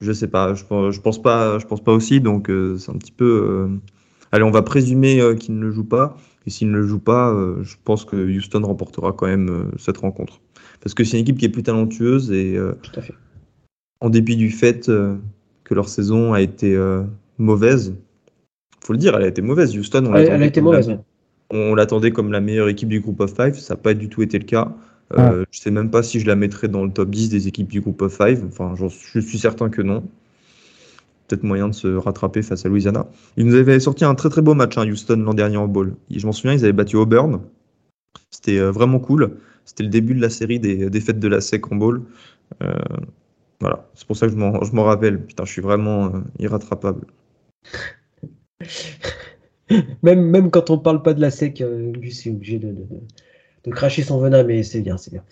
[0.00, 2.96] Je sais pas, je, je pense pas, je pense pas aussi, donc euh, c'est un
[2.96, 3.68] petit peu.
[3.68, 3.68] Euh,
[4.32, 6.16] allez, on va présumer euh, qu'il ne le joue pas,
[6.46, 10.40] et s'il ne le joue pas, je pense que Houston remportera quand même cette rencontre,
[10.80, 13.14] parce que c'est une équipe qui est plus talentueuse et Tout à fait.
[14.00, 16.78] en dépit du fait que leur saison a été
[17.36, 17.94] mauvaise,
[18.82, 19.76] faut le dire, elle a été mauvaise.
[19.76, 20.96] Houston, on elle, a été mauvaise.
[21.50, 24.22] On l'attendait comme la meilleure équipe du groupe of five, ça n'a pas du tout
[24.22, 24.72] été le cas.
[25.18, 27.68] Euh, je sais même pas si je la mettrais dans le top 10 des équipes
[27.68, 28.38] du groupe of 5.
[28.46, 30.04] Enfin, je suis certain que non.
[31.26, 33.06] Peut-être moyen de se rattraper face à Louisiana.
[33.36, 35.94] Ils nous avaient sorti un très très beau match, hein, Houston, l'an dernier en bowl.
[36.10, 37.40] Je m'en souviens, ils avaient battu Auburn.
[38.30, 39.38] C'était euh, vraiment cool.
[39.64, 42.02] C'était le début de la série des défaites de la SEC en bowl.
[42.62, 42.74] Euh,
[43.60, 45.24] voilà, c'est pour ça que je m'en rappelle.
[45.24, 47.06] Putain, je suis vraiment irrattrapable.
[50.02, 51.62] même, même quand on parle pas de la SEC,
[51.94, 52.84] lui, c'est obligé de de
[53.68, 55.22] cracher son venin, mais c'est bien, c'est bien.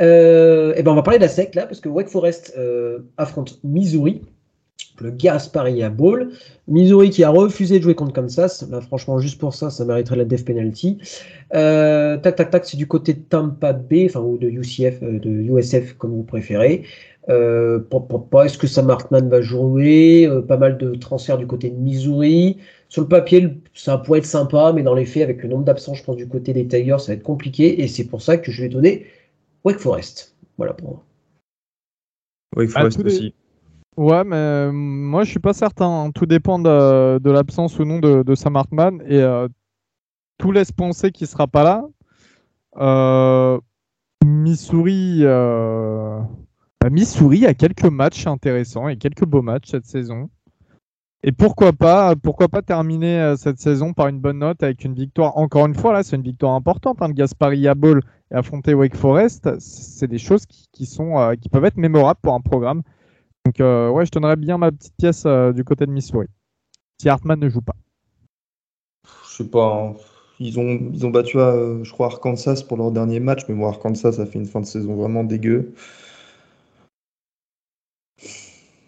[0.00, 3.00] Euh, et ben on va parler de la SEC là, parce que Wake Forest euh,
[3.18, 4.22] affronte Missouri,
[5.00, 6.32] le Gasparilla Bowl.
[6.66, 8.64] Missouri qui a refusé de jouer contre Kansas.
[8.86, 10.98] Franchement, juste pour ça, ça mériterait la death penalty.
[11.54, 15.28] Euh, tac, tac, tac, c'est du côté de Tampa Bay, enfin, ou de UCF, de
[15.28, 16.84] USF, comme vous préférez.
[17.28, 20.28] Est-ce que Sam Hartman va jouer?
[20.46, 22.58] Pas mal de transferts du côté de Missouri.
[22.94, 25.94] Sur le papier, ça pourrait être sympa, mais dans les faits, avec le nombre d'absents,
[25.94, 27.82] je pense, du côté des Tigers, ça va être compliqué.
[27.82, 29.06] Et c'est pour ça que je vais donner
[29.64, 30.36] Wake Forest.
[30.58, 31.04] Voilà pour moi.
[32.54, 33.34] Wake ah, Forest aussi.
[33.96, 36.04] Ouais, mais euh, moi, je suis pas certain.
[36.04, 36.12] Hein.
[36.12, 39.02] Tout dépend de, l'absence ou non de, Sam Hartman.
[39.08, 39.48] Et euh,
[40.38, 41.84] tout laisse penser qu'il sera pas là.
[42.76, 43.58] Euh,
[44.24, 46.28] Missouri bah,
[46.92, 50.30] Missouri a quelques matchs intéressants et quelques beaux matchs cette saison.
[51.26, 54.92] Et pourquoi pas, pourquoi pas terminer euh, cette saison par une bonne note avec une
[54.92, 55.38] victoire.
[55.38, 56.98] Encore une fois, là, c'est une victoire importante.
[57.00, 61.34] Hein, de Gaspari à Ball et affronter Wake Forest, c'est des choses qui, sont, euh,
[61.34, 62.82] qui peuvent être mémorables pour un programme.
[63.46, 66.26] Donc, euh, ouais, je donnerais bien ma petite pièce du côté de Missouri.
[67.00, 67.76] Si Hartman ne joue pas.
[69.30, 69.94] Je sais pas.
[69.94, 69.94] Hein.
[70.40, 74.26] Ils ont, ils ont battu, je crois, Arkansas pour leur dernier match, mais Arkansas, ça
[74.26, 75.72] fait une fin de saison vraiment dégueu.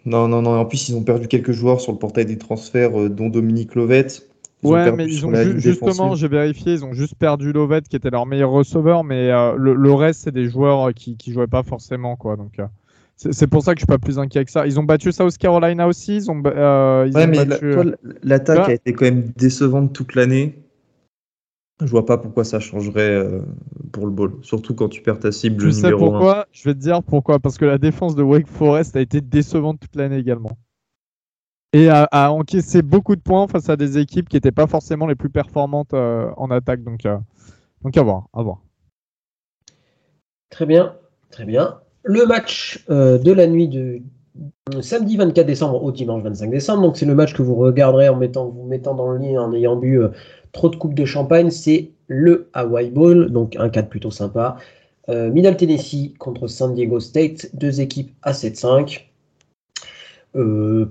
[0.07, 0.57] Non, non, non.
[0.57, 3.75] En plus, ils ont perdu quelques joueurs sur le portail des transferts, euh, dont Dominique
[3.75, 4.25] Lovette.
[4.63, 8.25] ouais, mais ils ont justement, j'ai vérifié, ils ont juste perdu Lovette, qui était leur
[8.25, 12.37] meilleur receveur, mais euh, le, reste, c'est des joueurs qui, qui jouaient pas forcément, quoi.
[12.37, 12.65] Donc, euh,
[13.17, 14.65] c'est pour ça que je suis pas plus inquiet que ça.
[14.65, 16.15] Ils ont battu South Carolina aussi.
[16.15, 17.45] Ils ont, ouais, mais
[18.23, 20.55] l'attaque a été quand même décevante toute l'année.
[21.79, 23.41] Je vois pas pourquoi ça changerait euh,
[23.91, 26.47] pour le ball, surtout quand tu perds ta cible tu sais pourquoi?
[26.51, 27.39] Je vais te dire pourquoi.
[27.39, 30.57] Parce que la défense de Wake Forest a été décevante toute l'année également.
[31.73, 35.15] Et a, encaissé beaucoup de points face à des équipes qui n'étaient pas forcément les
[35.15, 36.83] plus performantes euh, en attaque.
[36.83, 37.17] Donc, euh,
[37.83, 38.61] donc à voir, à voir.
[40.49, 40.95] Très bien,
[41.29, 41.79] très bien.
[42.03, 44.01] Le match de la nuit de
[44.81, 46.81] samedi 24 décembre au dimanche 25 décembre.
[46.81, 49.53] Donc c'est le match que vous regarderez en mettant, vous mettant dans le lit en
[49.53, 50.01] ayant bu
[50.51, 54.57] trop de coupes de champagne, c'est le Hawaii Bowl, donc un cadre plutôt sympa.
[55.09, 59.05] Euh, Middle Tennessee contre San Diego State, deux équipes à 7-5.
[60.35, 60.85] Euh,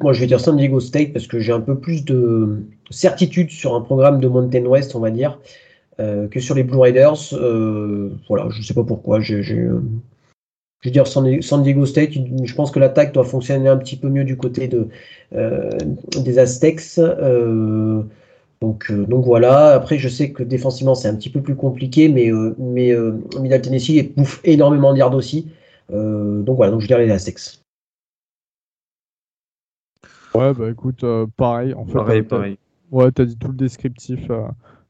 [0.00, 3.50] moi je vais dire San Diego State parce que j'ai un peu plus de certitude
[3.50, 5.40] sur un programme de Mountain West, on va dire,
[5.98, 7.34] euh, que sur les Blue Raiders.
[8.28, 9.20] voilà, je ne sais pas pourquoi.
[9.20, 9.34] je
[10.84, 14.24] vais dire San Diego State, je pense que l'attaque doit fonctionner un petit peu mieux
[14.24, 14.88] du côté de,
[15.32, 17.00] des Aztecs.
[18.60, 19.72] Donc, euh, donc voilà.
[19.74, 23.12] Après, je sais que défensivement, c'est un petit peu plus compliqué, mais, euh, mais euh,
[23.40, 25.50] Middle Tennessee bouffe énormément de yards aussi.
[25.88, 27.60] donc voilà, donc je dirais les Aztecs.
[30.34, 31.04] Ouais, bah écoute,
[31.36, 31.74] pareil.
[31.74, 32.58] En fait, pareil, pareil.
[32.92, 34.30] Ouais, t'as dit tout le descriptif.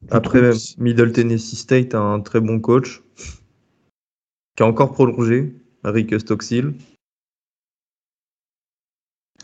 [0.09, 0.41] Après,
[0.77, 3.01] Middle Tennessee State a un très bon coach
[4.57, 6.73] qui a encore prolongé, Rick Stockstill.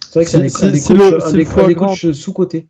[0.09, 2.67] C'est vrai que c'est un, des coachs sous-côté.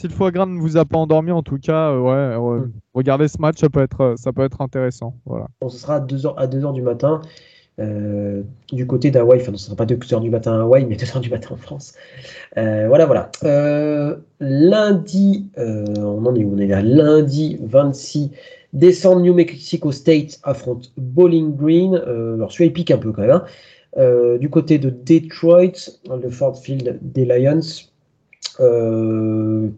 [0.00, 2.70] Si le foie gras ne vous a pas endormi, en tout cas, euh, ouais, hmm.
[2.94, 5.16] regardez ce match, ça peut être, euh, ça peut être intéressant.
[5.26, 5.48] Voilà.
[5.68, 7.20] Ce sera à 2h, à 2 du matin.
[7.80, 10.94] Euh, du côté d'Hawaï, enfin, ce ne sera pas 2h du matin à Hawaï, mais
[10.96, 11.94] 2h du matin en France.
[12.54, 13.32] voilà, voilà.
[14.38, 16.54] lundi, on en est où?
[16.54, 18.30] On est là, lundi 26
[18.74, 21.96] décembre, New Mexico State affronte Bowling Green.
[21.96, 23.42] alors, celui-là, il pique un peu quand même.
[23.96, 24.36] Hein.
[24.38, 27.87] du côté de Detroit, le Ford Field des Lions.
[28.60, 29.68] Euh,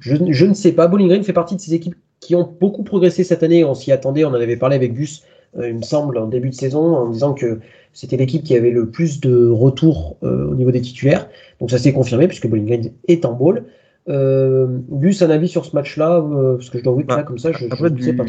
[0.00, 0.86] je, ne sais pas.
[0.88, 3.64] Bowling Green fait partie de ces équipes qui ont beaucoup progressé cette année.
[3.64, 4.24] On s'y attendait.
[4.24, 5.22] On en avait parlé avec Gus,
[5.56, 7.60] euh, il me semble, en début de saison, en disant que
[7.92, 11.28] c'était l'équipe qui avait le plus de retours euh, au niveau des titulaires.
[11.60, 13.64] Donc ça s'est confirmé puisque Bowling Green est en bowl.
[14.06, 16.22] Gus, un avis sur ce match-là
[16.56, 18.24] Parce que je dois vous dire bah, comme ça, je ne sais pas.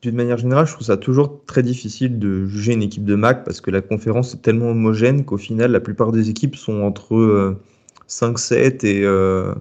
[0.00, 3.44] D'une manière générale, je trouve ça toujours très difficile de juger une équipe de MAC
[3.44, 7.56] parce que la conférence est tellement homogène qu'au final, la plupart des équipes sont entre
[8.08, 9.54] 5-7 et, euh,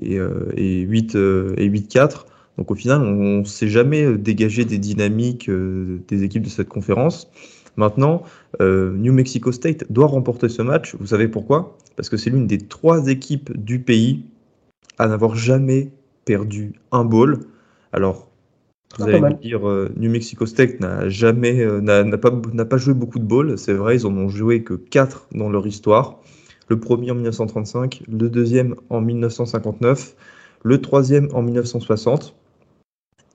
[0.00, 2.26] et, euh, et 8 euh, et 8-4.
[2.58, 7.30] Donc au final, on ne s'est jamais dégagé des dynamiques des équipes de cette conférence.
[7.76, 8.24] Maintenant,
[8.60, 10.94] New Mexico State doit remporter ce match.
[11.00, 11.78] Vous savez pourquoi?
[11.96, 14.26] Parce que c'est l'une des trois équipes du pays
[14.98, 15.92] à n'avoir jamais
[16.26, 17.40] perdu un bowl.
[17.94, 18.28] Alors,
[18.98, 19.62] vous allez me dire,
[19.96, 23.56] New Mexico State n'a jamais, n'a pas, pas joué beaucoup de bowls.
[23.56, 26.20] C'est vrai, ils en ont joué que 4 dans leur histoire
[26.68, 30.14] le premier en 1935, le deuxième en 1959,
[30.64, 32.34] le troisième en 1960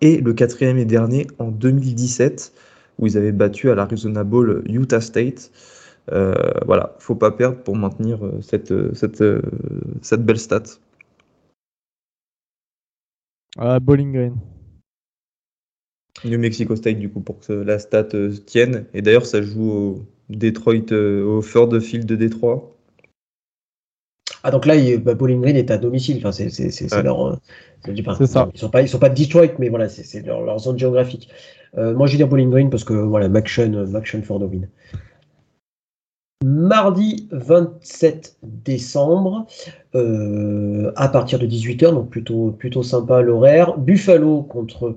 [0.02, 2.54] et le quatrième et dernier en 2017
[3.00, 5.52] où ils avaient battu à l'Arizona Bowl Utah State.
[6.12, 6.34] Euh,
[6.66, 9.42] voilà, faut pas perdre pour maintenir euh, cette, euh, cette, euh,
[10.02, 10.64] cette belle stat.
[13.58, 14.36] Ah, Bowling Green.
[16.24, 18.08] New Mexico State, du coup, pour que la stat
[18.46, 18.86] tienne.
[18.94, 22.77] Et d'ailleurs, ça joue au Detroit, au Ford Field de Détroit.
[24.48, 26.20] Ah donc là, bah, Bowling Green est à domicile.
[26.20, 27.28] Enfin, c'est leur.
[27.28, 27.36] Euh,
[28.26, 28.50] ça.
[28.54, 31.28] Ils sont pas, ils sont pas de Detroit, mais voilà, c'est leur, zone géographique.
[31.78, 34.70] Euh, moi, je vais dire Bowling Green parce que voilà, Maction, euh, for the win.
[36.46, 39.48] Mardi 27 décembre,
[39.94, 43.78] à partir de 18h, donc plutôt, plutôt sympa l'horaire.
[43.78, 44.96] Buffalo contre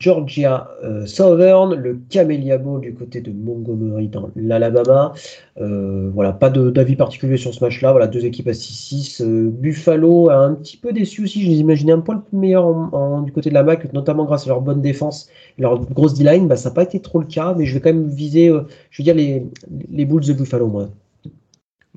[0.00, 5.14] Georgia euh, Southern, le Camellia Bowl du côté de Montgomery dans l'Alabama.
[5.60, 7.92] Euh, voilà, pas d'avis particulier sur ce match-là.
[7.92, 9.22] Voilà, deux équipes à 6-6.
[9.22, 11.42] Euh, Buffalo a un petit peu déçu aussi.
[11.42, 14.48] Je les imaginais un peu meilleur en, du côté de la MAC, notamment grâce à
[14.48, 15.28] leur bonne défense
[15.58, 16.48] et leur grosse D-line.
[16.48, 18.48] Bah, ça n'a pas été trop le cas, mais je vais quand même viser,
[18.90, 19.46] je veux dire, les,
[19.90, 20.88] les Bulls de Buffalo, moi.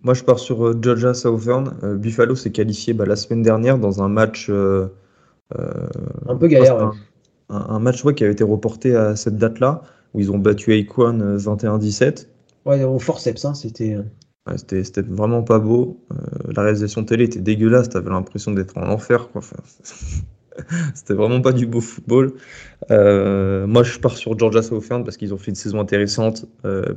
[0.03, 1.73] Moi, je pars sur Georgia Southern.
[1.97, 4.49] Buffalo s'est qualifié bah, la semaine dernière dans un match.
[4.49, 6.93] un peu galère, un,
[7.49, 9.81] match qui avait été reporté à cette date-là,
[10.13, 12.27] où ils ont battu Aquan 21-17.
[12.67, 13.95] Ouais, au forceps, hein, c'était.
[13.95, 14.57] Euh.
[14.57, 16.03] c'était vraiment pas beau.
[16.11, 19.29] Euh, la réalisation télé était dégueulasse, t'avais l'impression d'être en enfer.
[19.29, 19.41] Quoi.
[20.93, 22.33] c'était vraiment pas du beau football.
[22.91, 26.45] Euh, moi, je pars sur Georgia Southern parce qu'ils ont fait une saison intéressante.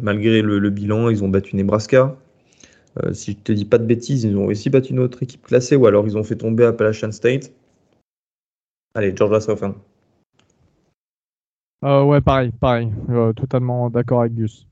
[0.03, 2.17] malgré le, bilan, ils ont battu Nebraska.
[3.13, 5.77] si je te dis pas de bêtises, ils ont aussi battu une autre équipe classée
[5.77, 7.53] ou alors ils ont fait tomber Appalachian State.
[8.95, 9.75] Allez, Georgia Southern.
[11.85, 12.93] Euh, ouais, pareil, pareil.
[13.09, 14.67] Euh, totalement d'accord avec Gus.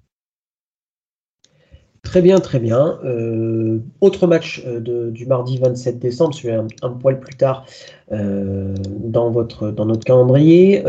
[2.03, 2.99] Très bien, très bien.
[3.05, 7.67] Euh, autre match du mardi 27 décembre, celui un, poil plus tard
[8.11, 10.83] dans, votre, dans notre calendrier.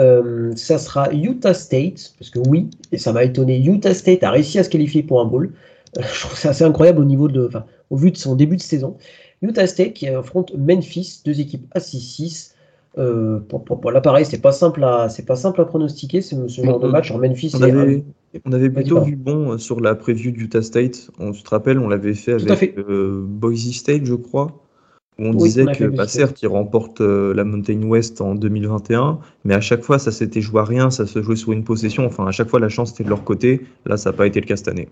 [0.56, 4.60] ça sera Utah State, parce que oui, et ça m'a étonné, Utah State a réussi
[4.60, 5.52] à se qualifier pour un bowl.
[5.98, 7.50] je trouve ça assez incroyable au, niveau de,
[7.90, 8.96] au vu de son début de saison.
[9.42, 12.54] Utah State qui affronte Memphis, deux équipes à 6-6.
[13.00, 16.36] Euh, pour, pour, là, pareil, c'est pas simple à, c'est pas simple à pronostiquer ce,
[16.48, 17.12] genre de match.
[17.12, 18.04] En Memphis, on avait,
[18.46, 21.10] on avait plutôt vu bon euh, sur la preview d'Utah State.
[21.18, 24.66] On se rappelle, on l'avait fait avec euh, Boise State, je crois.
[25.18, 29.62] Où on disait que, bah, certes, ils remportent la Mountain West en 2021, mais à
[29.62, 32.06] chaque fois, ça s'était joué à rien, ça se jouait sur une possession.
[32.06, 33.66] Enfin, à chaque fois, la chance était de leur côté.
[33.86, 34.88] Là, ça n'a pas été le cas cette année.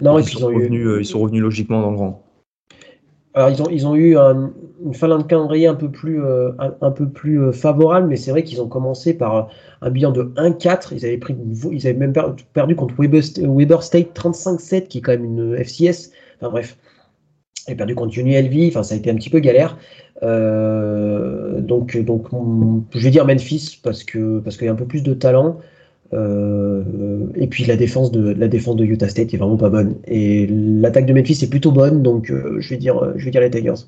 [0.00, 2.24] Non, ils, sont revenus, ils sont revenus logiquement dans le rang.
[3.34, 8.16] Alors, ils ont, eu une fin de calendrier un peu plus, euh, euh, favorable, mais
[8.16, 9.42] c'est vrai qu'ils ont commencé par euh,
[9.80, 10.92] un bilan de 1-4.
[10.92, 12.12] Ils avaient, même
[12.52, 16.10] perdu contre Weber, State 35-7, qui est quand même une FCS.
[16.40, 16.76] Enfin bref,
[17.68, 18.68] ils ont perdu contre UNLV.
[18.68, 19.78] Enfin, ça a été un petit peu galère.
[20.20, 25.58] donc, je vais dire Memphis parce qu'il y a un peu plus de talent.
[26.14, 29.96] Euh, et puis la défense de la défense de Utah State est vraiment pas bonne.
[30.06, 33.40] Et l'attaque de Memphis est plutôt bonne, donc euh, je vais dire je vais dire
[33.40, 33.86] les Tigers.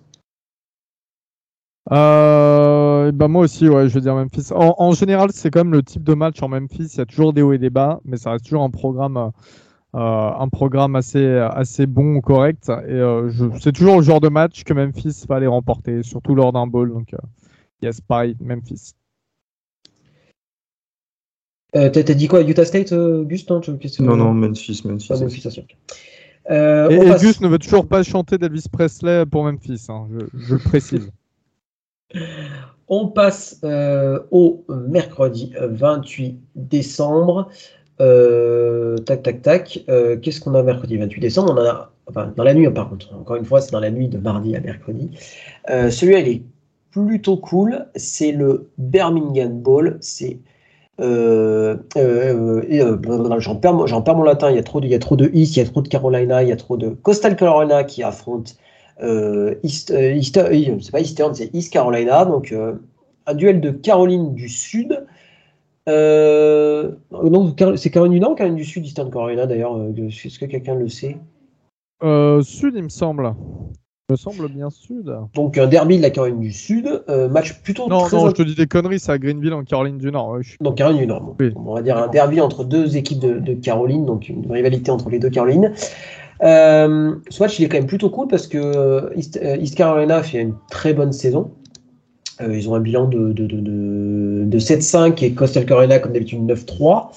[1.91, 4.49] bah moi aussi, ouais, je vais dire Memphis.
[4.53, 6.91] En, général, c'est quand même le type de match en Memphis.
[6.95, 9.31] Il y a toujours des hauts et des bas, mais ça reste toujours un programme,
[9.93, 12.73] un programme assez, assez bon, correct.
[12.89, 13.01] Et
[13.61, 16.91] c'est toujours le genre de match que Memphis va aller remporter, surtout lors d'un bowl.
[16.91, 17.15] Donc,
[17.83, 18.95] yes, pareil, Memphis.
[21.77, 23.61] Euh, T'as dit quoi Utah State, euh, Gus non,
[24.01, 24.83] non, non, Memphis.
[24.85, 30.07] Memphis, ah, euh, et, Gus ne veut toujours pas chanter d'Elvis Presley pour Memphis, hein,
[30.35, 31.11] je, précise.
[32.89, 37.49] On passe euh, au mercredi 28 décembre.
[37.99, 39.85] tac, tac, tac.
[40.23, 41.55] Qu'est-ce qu'on a mercredi 28 décembre?
[41.57, 43.13] On a, enfin, dans la nuit, par contre.
[43.15, 45.11] Encore une fois, c'est dans la nuit de mardi à mercredi.
[45.67, 46.43] Celui-là, il est
[46.91, 47.87] plutôt cool.
[47.97, 49.97] C'est le Birmingham Bowl.
[50.01, 50.39] C'est
[51.01, 54.99] euh, euh, euh, j'en perds, mon latin, il y, a trop de, il y a
[54.99, 57.37] trop de East, il y a trop de Carolina, il y a trop de Coastal
[57.37, 58.57] Carolina qui affronte
[59.63, 62.55] East, c'est pas Eastern, c'est East Carolina, donc
[63.27, 65.05] un duel de Caroline du Sud.
[65.89, 70.77] non, c'est Caroline du Nord ou Caroline du Sud, Eastern Carolina d'ailleurs Est-ce que quelqu'un
[70.77, 71.17] le sait.
[72.03, 73.35] Sud, il me semble
[74.11, 75.17] me semble bien sud.
[75.35, 78.43] Donc un derby de la Caroline du Sud, euh, match plutôt non, Non, je te
[78.43, 80.41] dis des conneries, c'est à Greenville en Caroline du Nord.
[80.61, 81.35] Donc Caroline du Nord.
[81.57, 85.19] On va dire un derby entre deux équipes de, Caroline, donc une rivalité entre les
[85.19, 85.73] deux Carolines.
[86.43, 90.43] Euh, ce match il est quand même plutôt cool parce que euh, East, Carolina fait
[90.43, 91.53] une très bonne saison.
[92.47, 97.09] ils ont un bilan de, de, 7-5 et Coastal Carolina comme d'habitude 9-3.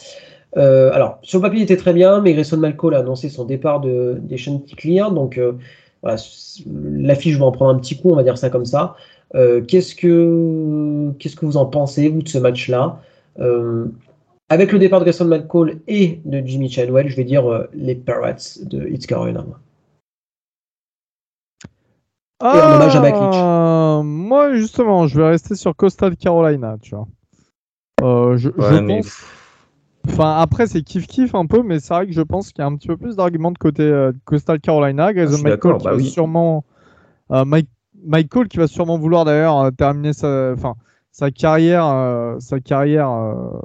[0.56, 3.82] alors, sur le papier, il était très bien, mais Grayson Malco a annoncé son départ
[3.82, 4.38] de, des
[4.78, 5.38] Clear, donc
[6.04, 8.96] l'affiche va en prendre un petit coup, on va dire ça comme ça.
[9.36, 13.02] Euh, qu'est-ce que qu'est-ce que vous en pensez vous de ce match-là?
[13.40, 13.88] Euh,
[14.50, 17.96] Avec le départ de Gaston McCall et de Jimmy Chadwell, je vais dire euh, les
[17.96, 19.44] Pirates de It's Carolina.
[22.42, 27.08] et en hommage à ah, Moi justement, je vais rester sur Coastal Carolina, tu vois.
[28.38, 29.26] je, pense.
[30.08, 32.68] Enfin, après, c'est kiff-kiff un peu, mais c'est vrai que je pense qu'il y a
[32.68, 35.14] un petit peu plus d'arguments de côté euh, Coastal Carolina.
[35.14, 36.66] Grayson ah, Michael qui bah va sûrement.
[37.32, 37.46] Euh,
[38.06, 40.76] Michael qui va sûrement vouloir d'ailleurs euh, terminer sa, enfin,
[41.12, 42.36] sa carrière.
[42.40, 43.10] sa carrière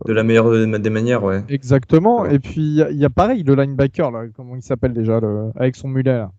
[0.07, 1.45] de la meilleure des manières, ouais.
[1.49, 2.26] Exactement.
[2.26, 5.20] Et puis, il y, a pareil, le linebacker, là, comment il s'appelle déjà,
[5.55, 6.18] avec son mulet.
[6.18, 6.32] Là.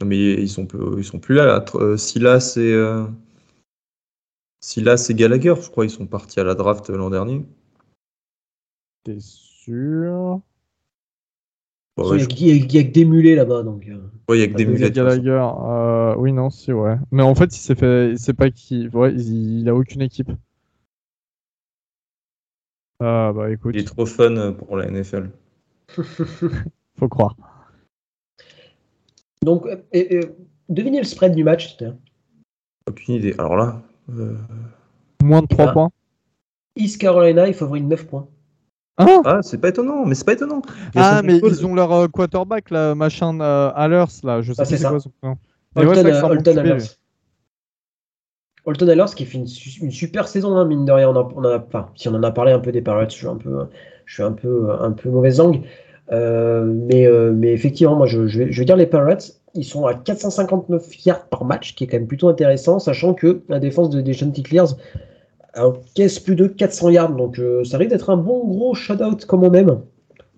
[0.00, 0.66] Non, mais ils sont,
[0.96, 1.96] ils sont plus là, là.
[1.96, 2.74] Silas et.
[4.60, 7.44] Si là, c'est Gallagher, je crois, ils sont partis à la draft l'an dernier.
[9.06, 10.40] T'es sûr?
[11.96, 13.62] Il ouais, y, a que des mulets là-bas.
[13.62, 14.00] Donc, euh.
[14.28, 14.90] Ouais, il y a que des mulets.
[14.90, 16.96] Gallagher, euh, oui, non, si, ouais.
[17.12, 18.10] Mais en fait, il s'est fait.
[18.10, 18.88] Il sait pas qui.
[18.88, 20.32] Ouais, il, il a aucune équipe.
[22.98, 23.76] Ah, bah écoute.
[23.76, 25.30] Il est trop fun pour la NFL.
[26.98, 27.36] Faut croire.
[29.42, 29.68] Donc,
[30.68, 31.92] devinez le spread du match, c'était.
[32.88, 33.36] Aucune idée.
[33.38, 33.82] Alors là.
[34.10, 34.36] Euh,
[35.22, 35.90] Moins de 3 points.
[36.74, 38.28] East Carolina, il faut avoir une 9 points.
[38.98, 40.62] Ah, ah c'est pas étonnant, mais c'est pas étonnant.
[40.94, 44.64] ah, mais ils ont leur euh, quarterback, là, machin euh, Allers, là, je sais ah,
[44.64, 45.36] pas c'est quoi son nom.
[45.74, 46.06] Holton,
[46.58, 46.96] Allers.
[48.64, 49.46] Holton Allers qui fait une,
[49.82, 51.10] une super saison, hein, mine de rien.
[51.10, 53.26] On, en a, enfin, si on en a parlé un peu des Pirates, je suis
[53.26, 53.66] un peu,
[54.06, 55.62] je suis un peu, un peu mauvaise langue.
[56.12, 59.64] Euh, mais, euh, mais effectivement, moi, je, je, vais, je, vais, dire les Pirates, ils
[59.64, 63.58] sont à 459 yards par match, qui est quand même plutôt intéressant, sachant que la
[63.58, 64.74] défense de, des Chanticleers
[65.56, 67.16] encaisse plus de 400 yards.
[67.16, 69.80] Donc, euh, ça risque d'être un bon gros shutout comme on aime.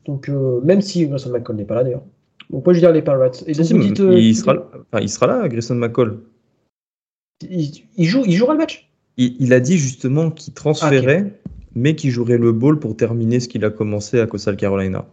[0.07, 0.31] Donc,
[0.65, 2.05] même si Grayson McCall n'est pas là d'ailleurs.
[2.51, 3.45] Donc, moi, je dire les Pirates.
[3.47, 4.55] Et il, sera,
[4.91, 6.19] enfin, il sera là, Grayson McCall.
[7.43, 8.89] Il, il, joue, il jouera le match
[9.19, 13.49] il, a dit justement qu'il transférait, ah, mais qu'il jouerait le ball pour terminer ce
[13.49, 15.07] qu'il a commencé à Coastal Carolina.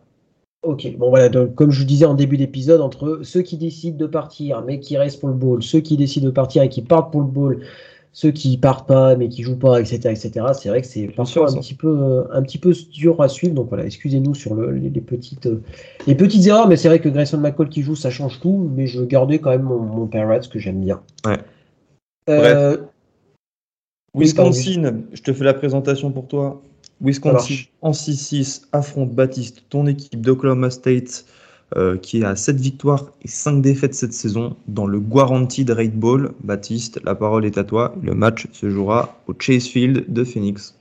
[0.63, 3.97] Ok, bon voilà, donc, comme je vous disais en début d'épisode, entre ceux qui décident
[3.97, 6.81] de partir mais qui restent pour le ball, ceux qui décident de partir et qui
[6.81, 7.59] partent pour le ball,
[8.15, 10.45] ceux qui partent pas mais qui jouent pas, etc., etc.
[10.53, 13.53] C'est vrai que c'est parfois un petit peu euh, un petit peu dur à suivre.
[13.53, 15.61] Donc voilà, excusez-nous sur les, petites euh,
[16.07, 18.71] les petites erreurs, mais c'est vrai que Grayson McCall qui joue, ça change tout.
[18.73, 21.01] Mais je gardais quand même mon, mon Pirates que j'aime bien.
[21.25, 21.39] Ouais.
[22.29, 22.77] Euh,
[24.13, 26.61] Wisconsin, je te fais la présentation pour toi.
[27.01, 31.25] Wisconsin en 6-6 affronte Baptiste, ton équipe d'Oklahoma State,
[31.75, 36.33] euh, qui a 7 victoires et 5 défaites cette saison dans le Guaranteed Rate Bowl.
[36.43, 37.95] Baptiste, la parole est à toi.
[38.03, 40.75] Le match se jouera au Chase Field de Phoenix.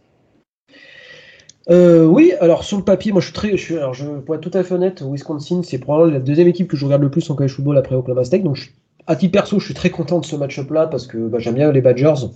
[1.70, 4.34] Euh, oui, alors sur le papier, moi je suis très, je suis, alors je, pour
[4.34, 7.10] être tout à fait honnête, Wisconsin c'est probablement la deuxième équipe que je regarde le
[7.10, 8.42] plus en college football après Oklahoma State.
[8.42, 8.74] Donc
[9.06, 11.54] à titre perso, je suis très content de ce match-up là parce que bah, j'aime
[11.54, 12.26] bien les Badgers.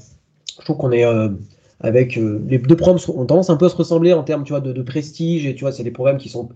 [0.59, 1.28] Je trouve qu'on est euh,
[1.80, 4.61] avec les deux programmes ont tendance un peu à se ressembler en termes tu vois,
[4.61, 6.49] de, prestige et tu vois c'est des programmes qui sont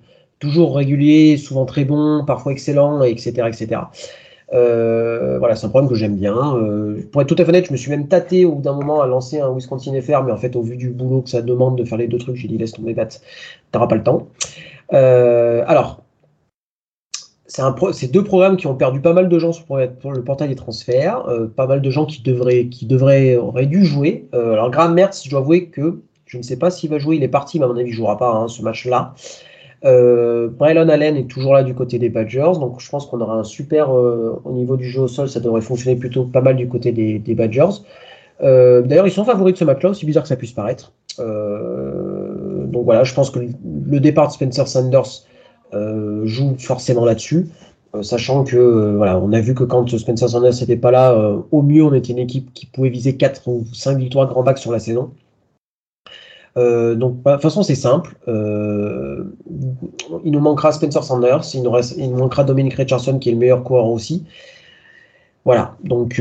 [0.43, 3.49] toujours réguliers, souvent très bons, parfois excellents, etc.
[3.49, 3.80] etc.
[4.53, 6.57] Euh, voilà, c'est un programme que j'aime bien.
[6.57, 8.74] Euh, pour être tout à fait honnête, je me suis même tâté au bout d'un
[8.74, 11.40] moment à lancer un Wisconsin FR, mais en fait, au vu du boulot que ça
[11.40, 13.22] demande de faire les deux trucs, j'ai dit laisse tomber date,
[13.70, 14.28] t'auras pas le temps.
[14.90, 16.03] alors,
[17.93, 21.28] c'est deux programmes qui ont perdu pas mal de gens pour, le portail des transferts,
[21.28, 24.28] euh, pas mal de gens qui devraient, qui devraient, auraient dû jouer.
[24.34, 27.16] Euh, alors Graham Mertz, je dois avouer que je ne sais pas s'il va jouer,
[27.16, 29.14] il est parti, mais à mon avis, il ne jouera pas hein, ce match-là.
[29.85, 33.45] Euh, Allen est toujours là du côté des Badgers, donc je pense qu'on aura un
[33.45, 36.93] super au niveau du jeu au sol, ça devrait fonctionner plutôt pas mal du côté
[36.93, 37.83] des, Badgers.
[38.41, 40.93] D'ailleurs, ils sont favoris de ce match-là, aussi bizarre que ça puisse paraître.
[41.18, 45.24] donc voilà, je pense que le départ de Spencer Sanders
[45.74, 47.49] euh, joue forcément là-dessus.
[47.95, 51.16] Euh, sachant que euh, voilà, on a vu que quand Spencer Sanders n'était pas là,
[51.51, 54.59] au mieux on était une équipe qui pouvait viser 4 ou 5 victoires grand bac
[54.59, 55.11] sur la saison.
[56.57, 58.14] Donc, bah, de toute façon, c'est simple.
[58.26, 63.86] il nous manquera Spencer Sanders, il nous, manquera Dominic Richardson, qui est le meilleur coureur
[63.86, 64.24] aussi.
[65.44, 66.20] Voilà, donc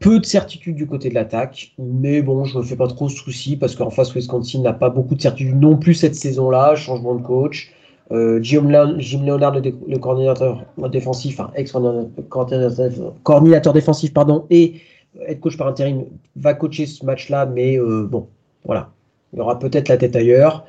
[0.00, 3.06] peu de certitude du côté de l'attaque, mais bon, je ne me fais pas trop
[3.06, 6.74] de soucis parce qu'en face, Wisconsin n'a pas beaucoup de certitude non plus cette saison-là,
[6.74, 7.70] changement de coach.
[8.10, 14.80] Euh, Jim, Leonard, le, coordinateur défensif, enfin ex-coordinateur défensif, pardon, et
[15.28, 18.26] head coach par intérim, va coacher ce match-là, mais euh, bon,
[18.64, 18.90] voilà.
[19.32, 20.64] Il aura peut-être la tête ailleurs.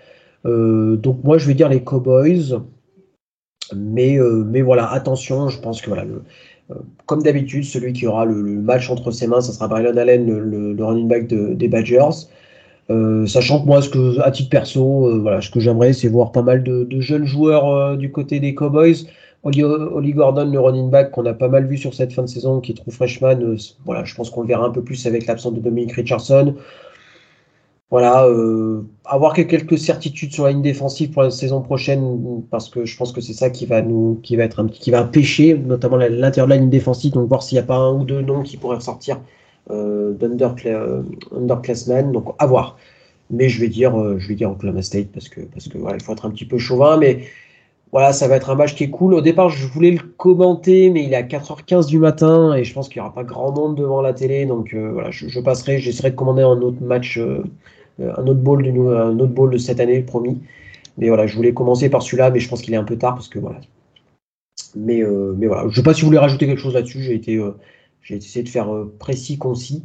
[0.45, 2.59] Euh, donc moi, je vais dire les Cowboys.
[3.73, 6.23] Mais, mais voilà, attention, je pense que voilà, le,
[7.05, 10.83] comme d'habitude, celui qui aura le, match entre ses mains, ça sera Brandon Allen, le,
[10.83, 12.27] running back des Badgers.
[12.89, 16.07] Euh, sachant que moi, ce que, à titre perso, euh, voilà, ce que j'aimerais, c'est
[16.07, 19.07] voir pas mal de, jeunes joueurs euh, du côté des Cowboys.
[19.43, 22.59] Oli, Gordon, le running back, qu'on a pas mal vu sur cette fin de saison,
[22.59, 23.55] qui est trop freshman,
[23.85, 26.53] voilà, je pense qu'on le verra un peu plus avec l'absence de Dominic Richardson.
[27.91, 28.25] Voilà,
[29.03, 33.11] avoir quelques certitudes sur la ligne défensive pour la saison prochaine, parce que je pense
[33.11, 35.97] que c'est ça qui va nous, qui va être un petit, qui va pêcher, notamment
[35.97, 37.11] l'intérieur de la ligne défensive.
[37.11, 39.19] Donc voir s'il n'y a pas un ou deux noms qui pourraient ressortir
[39.69, 42.77] euh, d'underclassmen, donc à voir.
[43.29, 45.97] Mais je vais dire, euh, je vais dire Oklahoma State parce que, parce que voilà,
[45.97, 47.25] il faut être un petit peu chauvin, mais
[47.91, 49.13] voilà, ça va être un match qui est cool.
[49.13, 52.73] Au départ, je voulais le commenter, mais il est à 4h15 du matin et je
[52.73, 54.45] pense qu'il n'y aura pas grand monde devant la télé.
[54.45, 57.19] Donc euh, voilà, je, passerai, j'essaierai de commander un autre match,
[58.01, 60.41] un autre bowl de un autre bowl de cette année, promis.
[60.97, 63.15] Mais voilà, je voulais commencer par celui-là, mais je pense qu'il est un peu tard
[63.15, 63.59] parce que voilà.
[64.75, 65.03] Mais,
[65.37, 67.01] mais voilà, je ne sais pas si vous voulez rajouter quelque chose là-dessus.
[67.01, 67.41] J'ai été,
[68.01, 69.83] j'ai essayé de faire euh, précis, concis.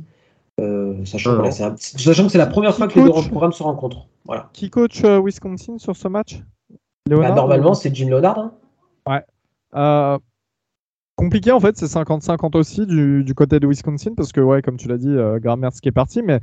[1.05, 4.09] sachant, que c'est la première fois que les deux programmes se rencontrent.
[4.25, 4.51] Voilà.
[4.53, 6.41] Qui coach Wisconsin sur ce match?
[7.09, 8.39] Bah, Normalement, c'est Jim Leonard.
[8.39, 8.53] Hein.
[9.07, 10.19] ouais.
[11.17, 14.89] Compliqué en fait, c'est 50-50 aussi du, côté de Wisconsin parce que, ouais, comme tu
[14.89, 15.41] l'as dit, euh,
[15.83, 16.41] qui est parti, mais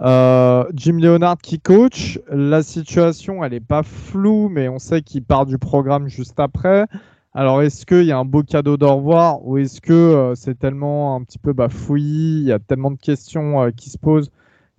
[0.00, 5.22] euh, Jim Leonard qui coach, la situation elle est pas floue, mais on sait qu'il
[5.22, 6.86] part du programme juste après.
[7.34, 10.58] Alors est-ce qu'il y a un beau cadeau d'au revoir ou est-ce que euh, c'est
[10.58, 13.98] tellement un petit peu bah, fouillis, il y a tellement de questions euh, qui se
[13.98, 14.30] posent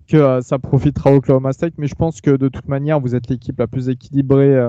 [0.06, 3.28] que ça profitera au Oklahoma State, mais je pense que de toute manière vous êtes
[3.28, 4.68] l'équipe la plus équilibrée.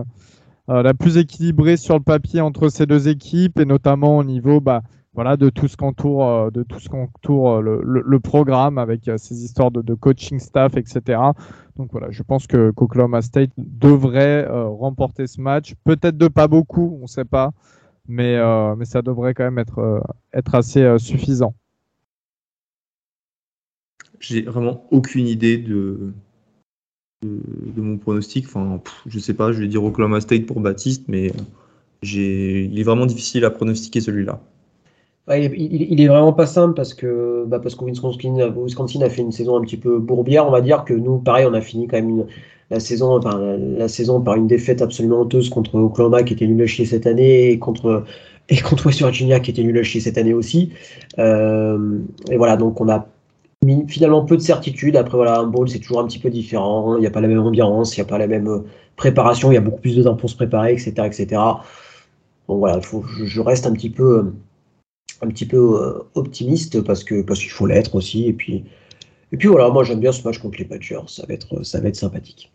[0.68, 4.82] La plus équilibrée sur le papier entre ces deux équipes et notamment au niveau bah,
[5.16, 9.08] voilà, de tout ce qu'entoure, euh, de tout ce qu'entoure euh, le, le, programme avec
[9.08, 11.20] euh, ces histoires de, coaching staff, etc.
[11.78, 15.74] Donc voilà, je pense que Oklahoma State devrait remporter ce match.
[15.84, 17.52] Peut-être de pas beaucoup, on ne sait pas,
[18.08, 18.38] mais,
[18.78, 20.02] mais ça devrait quand même être,
[20.34, 21.54] être assez suffisant.
[24.22, 26.14] J'ai vraiment aucune idée de,
[27.24, 28.46] de, mon pronostic.
[28.46, 31.32] Enfin, je sais pas, je vais dire Oklahoma State pour Baptiste, mais
[32.04, 34.40] il est vraiment difficile à pronostiquer celui-là
[35.34, 39.62] il, est vraiment pas simple parce que, bah parce Wisconsin, a fait une saison un
[39.62, 40.48] petit peu bourbière.
[40.48, 42.26] On va dire que nous, pareil, on a fini quand même
[42.70, 46.62] la, saison, enfin, la, saison par une défaite absolument honteuse contre Oklahoma qui était nul
[46.62, 48.04] à chier cette année et contre,
[48.50, 50.72] et contre West Virginia qui était nul à chier cette année aussi.
[51.18, 52.00] Euh,
[52.30, 53.08] et voilà, donc on a
[53.88, 54.96] finalement peu de certitude.
[54.96, 56.98] Après, voilà, un bowl, c'est toujours un petit peu différent.
[56.98, 58.64] Il n'y a pas la même ambiance, il n'y a pas la même
[58.96, 60.94] préparation, il y a beaucoup plus de temps pour se préparer, etc.
[61.06, 61.42] etc.
[62.48, 64.34] Donc voilà, faut, je, reste un petit peu
[65.22, 68.28] un petit peu euh, optimiste parce que parce qu'il faut l'être aussi.
[68.28, 68.66] Et puis,
[69.32, 71.82] et puis voilà, moi j'aime bien ce match contre les Patchers, ça va être, ça
[71.82, 72.52] va être sympathique.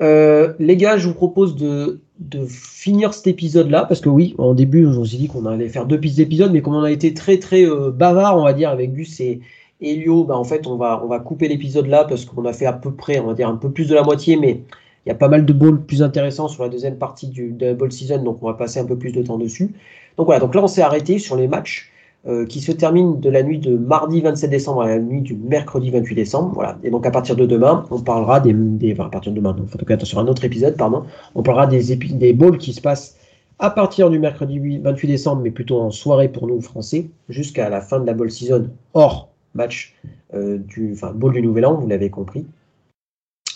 [0.00, 4.54] Euh, les gars, je vous propose de, de finir cet épisode-là, parce que oui, en
[4.54, 7.14] début, on s'est dit qu'on allait faire deux pistes d'épisodes, mais comme on a été
[7.14, 9.40] très très euh, bavard, on va dire, avec Gus et
[9.80, 12.66] Elio, bah, en fait, on va, on va couper l'épisode là, parce qu'on a fait
[12.66, 14.62] à peu près, on va dire, un peu plus de la moitié, mais
[15.04, 17.66] il y a pas mal de balls plus intéressants sur la deuxième partie du, de
[17.66, 19.74] la ball season, donc on va passer un peu plus de temps dessus.
[20.16, 21.90] Donc voilà, donc là on s'est arrêté sur les matchs
[22.26, 25.34] euh, qui se terminent de la nuit de mardi 27 décembre à la nuit du
[25.34, 26.52] mercredi 28 décembre.
[26.54, 26.78] Voilà.
[26.82, 29.52] Et donc à partir de demain, on parlera des, des enfin, à partir de demain,
[29.52, 31.04] donc, en tout cas sur un autre épisode, pardon,
[31.34, 33.18] on parlera des, des balls qui se passent
[33.58, 37.82] à partir du mercredi 28 décembre, mais plutôt en soirée pour nous français, jusqu'à la
[37.82, 39.94] fin de la ball season hors match
[40.34, 42.46] euh, du, enfin, ball du Nouvel An, vous l'avez compris.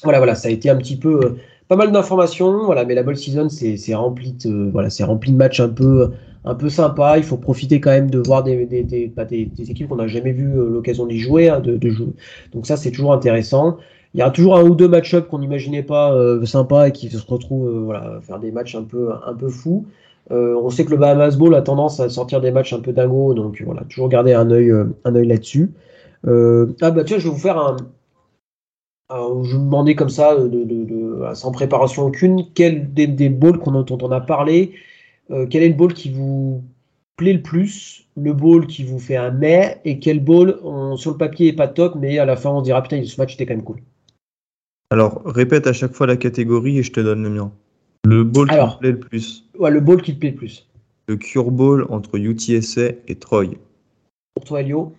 [0.03, 1.37] Voilà, voilà, ça a été un petit peu euh,
[1.67, 5.37] pas mal d'informations, voilà, mais la ball season c'est rempli de, voilà, c'est rempli de
[5.37, 6.13] matchs un peu
[6.45, 7.19] un peu sympa.
[7.19, 10.33] Il faut profiter quand même de voir des, des, des, bah, équipes qu'on n'a jamais
[10.33, 12.09] vu euh, l'occasion d'y jouer, hein, de, jouer.
[12.53, 13.77] Donc ça, c'est toujours intéressant.
[14.15, 17.11] Il y a toujours un ou deux match-up qu'on n'imaginait pas euh, sympa et qui
[17.11, 19.87] se retrouvent euh, voilà, faire des matchs un peu, un peu fous.
[20.31, 23.35] On sait que le Bahamas Bowl a tendance à sortir des matchs un peu dingos,
[23.35, 24.73] donc voilà, toujours garder un œil,
[25.05, 25.73] un œil là-dessus.
[26.25, 27.77] ah bah tiens, je vais vous faire un,
[29.11, 34.11] je vous demandais comme ça, de, sans préparation aucune, quel des, des balls dont on
[34.11, 34.73] a parlé
[35.31, 36.65] euh, quel est le ball qui vous
[37.17, 40.59] plaît le plus, le ball qui vous fait un mais, et quel ball
[40.97, 43.35] sur le papier est pas top, mais à la fin on dira putain ce match
[43.35, 43.81] était quand même cool.
[44.91, 47.53] Alors répète à chaque fois la catégorie et je te donne le mien.
[48.05, 49.45] Le ball qui te plaît le plus.
[49.59, 50.69] Ouais, le ball qui te plaît le plus.
[51.09, 53.57] Le cure ball entre UTSA et Troy.
[54.35, 54.95] Pour toi, Elio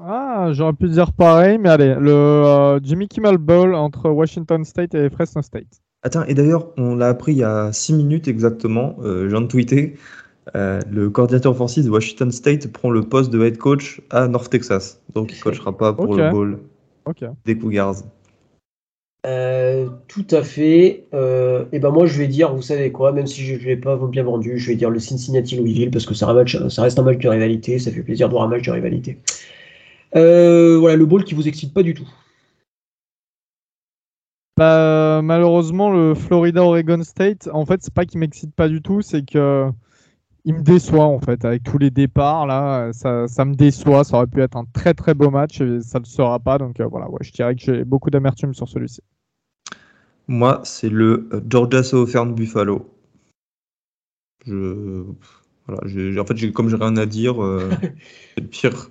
[0.00, 4.94] Ah, j'aurais pu dire pareil, mais allez, le euh, Jimmy Kimmel Bowl entre Washington State
[4.94, 5.80] et Fresno State.
[6.02, 9.40] Attends, et d'ailleurs, on l'a appris il y a 6 minutes exactement, euh, je viens
[9.40, 9.96] de tweeter,
[10.54, 14.50] euh, le coordinateur offensif de Washington State prend le poste de head coach à North
[14.50, 15.00] Texas.
[15.14, 16.58] Donc il ne coachera pas pour le bowl
[17.44, 17.96] des Cougars.
[19.26, 21.06] Euh, tout à fait.
[21.72, 23.96] et ben moi je vais dire, vous savez quoi, même si je ne l'ai pas
[23.96, 27.28] bien vendu, je vais dire le Cincinnati Louisville parce que ça, reste un match de
[27.28, 29.18] rivalité, ça fait plaisir de voir un match de rivalité.
[30.12, 32.08] voilà, le bowl qui vous excite pas du tout.
[34.56, 39.02] Bah, malheureusement, le Florida Oregon State, en fait, c'est pas qu'il m'excite pas du tout,
[39.02, 39.68] c'est que
[40.44, 44.04] il me déçoit en fait avec tous les départs là, ça, ça, me déçoit.
[44.04, 46.58] Ça aurait pu être un très très beau match et ça ne le sera pas.
[46.58, 49.00] Donc euh, voilà, ouais, je dirais que j'ai beaucoup d'amertume sur celui-ci.
[50.26, 52.90] Moi, c'est le euh, Georgia Southern Buffalo.
[54.46, 55.04] Je,
[55.66, 57.70] voilà, en fait, comme j'ai rien à dire, euh,
[58.34, 58.90] c'est le pire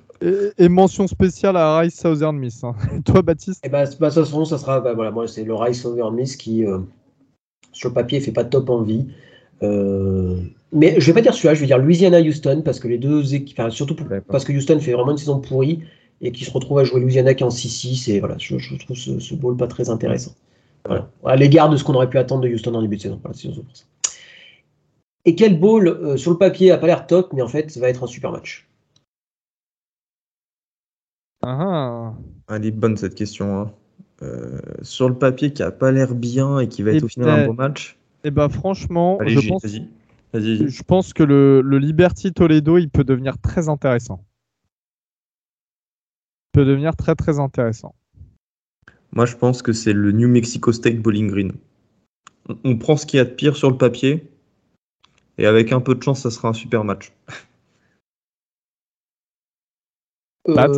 [0.58, 2.64] et, mention spéciale à Rice Southern Miss.
[2.64, 2.76] Hein.
[3.06, 3.64] Toi, Baptiste?
[3.64, 4.80] Et eh bah, ben, bah, ça sera.
[4.80, 6.80] Bah, voilà, moi, c'est le Rice Southern Miss qui, euh,
[7.72, 9.08] sur le papier, fait pas de top envie.
[9.62, 10.38] Euh,
[10.72, 13.60] mais je vais pas dire celui-là, je vais dire Louisiana-Houston, parce que les deux équipes.
[13.60, 13.96] Enfin, surtout
[14.28, 15.84] parce que Houston fait vraiment une saison pourrie
[16.22, 18.10] et qui se retrouve à jouer Louisiana qui en 6-6.
[18.12, 20.34] Et voilà, je, trouve ce, ce bowl pas très intéressant.
[20.86, 21.10] Voilà.
[21.26, 23.22] À l'égard de ce qu'on aurait pu attendre de Houston en début de saison.
[25.26, 27.80] Et quel bowl, euh, sur le papier, a pas l'air top, mais en fait, ça
[27.80, 28.68] va être un super match.
[31.46, 32.14] Ah,
[32.50, 33.62] Elle est bonne cette question.
[33.62, 33.72] hein.
[34.22, 37.08] Euh, sur le papier, qui a pas l'air bien et qui va Et être au
[37.08, 37.98] final un beau match.
[38.24, 43.38] Et bah franchement, Allez, je pense, je que le, le Liberty Toledo, il peut devenir
[43.38, 44.24] très intéressant.
[46.48, 47.96] Il peut devenir très très intéressant.
[49.12, 51.52] Moi, je pense que c'est le New Mexico State Bowling Green.
[52.50, 54.30] On, on prend ce qu'il y a de pire sur le papier.
[55.38, 57.12] Et avec un peu de chance, ça sera un super match.
[60.46, 60.72] Pat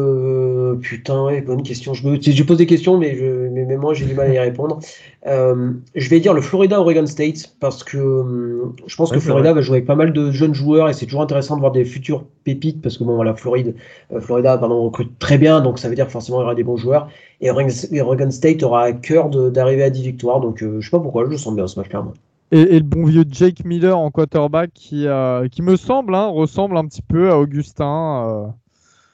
[0.75, 1.93] Euh, putain, ouais, bonne question.
[1.93, 4.33] Je, me, je pose des questions, mais, je, mais, mais moi j'ai du mal à
[4.33, 4.79] y répondre.
[5.27, 9.19] Euh, je vais dire le Florida Oregon State parce que hum, je pense Ouais, que
[9.19, 11.71] Florida va jouer avec pas mal de jeunes joueurs et c'est toujours intéressant de voir
[11.71, 13.75] des futurs pépites parce que bon, voilà, Floride,
[14.13, 16.63] euh, Florida, pardon, recrute très bien, donc ça veut dire forcément il y aura des
[16.63, 17.09] bons joueurs.
[17.41, 20.99] Et Oregon, State aura à cœur d'arriver à 10 victoires, donc euh, je sais pas
[20.99, 22.05] pourquoi, je le sens bien ce match-là.
[22.51, 25.07] Et, et le bon vieux Jake Miller en quarterback qui,
[25.51, 28.55] qui me semble, hein, ressemble un petit peu à Augustin.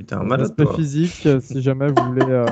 [0.01, 0.73] Putain, un malade, L'aspect toi.
[0.75, 2.25] physique, euh, si jamais vous voulez.
[2.27, 2.45] euh.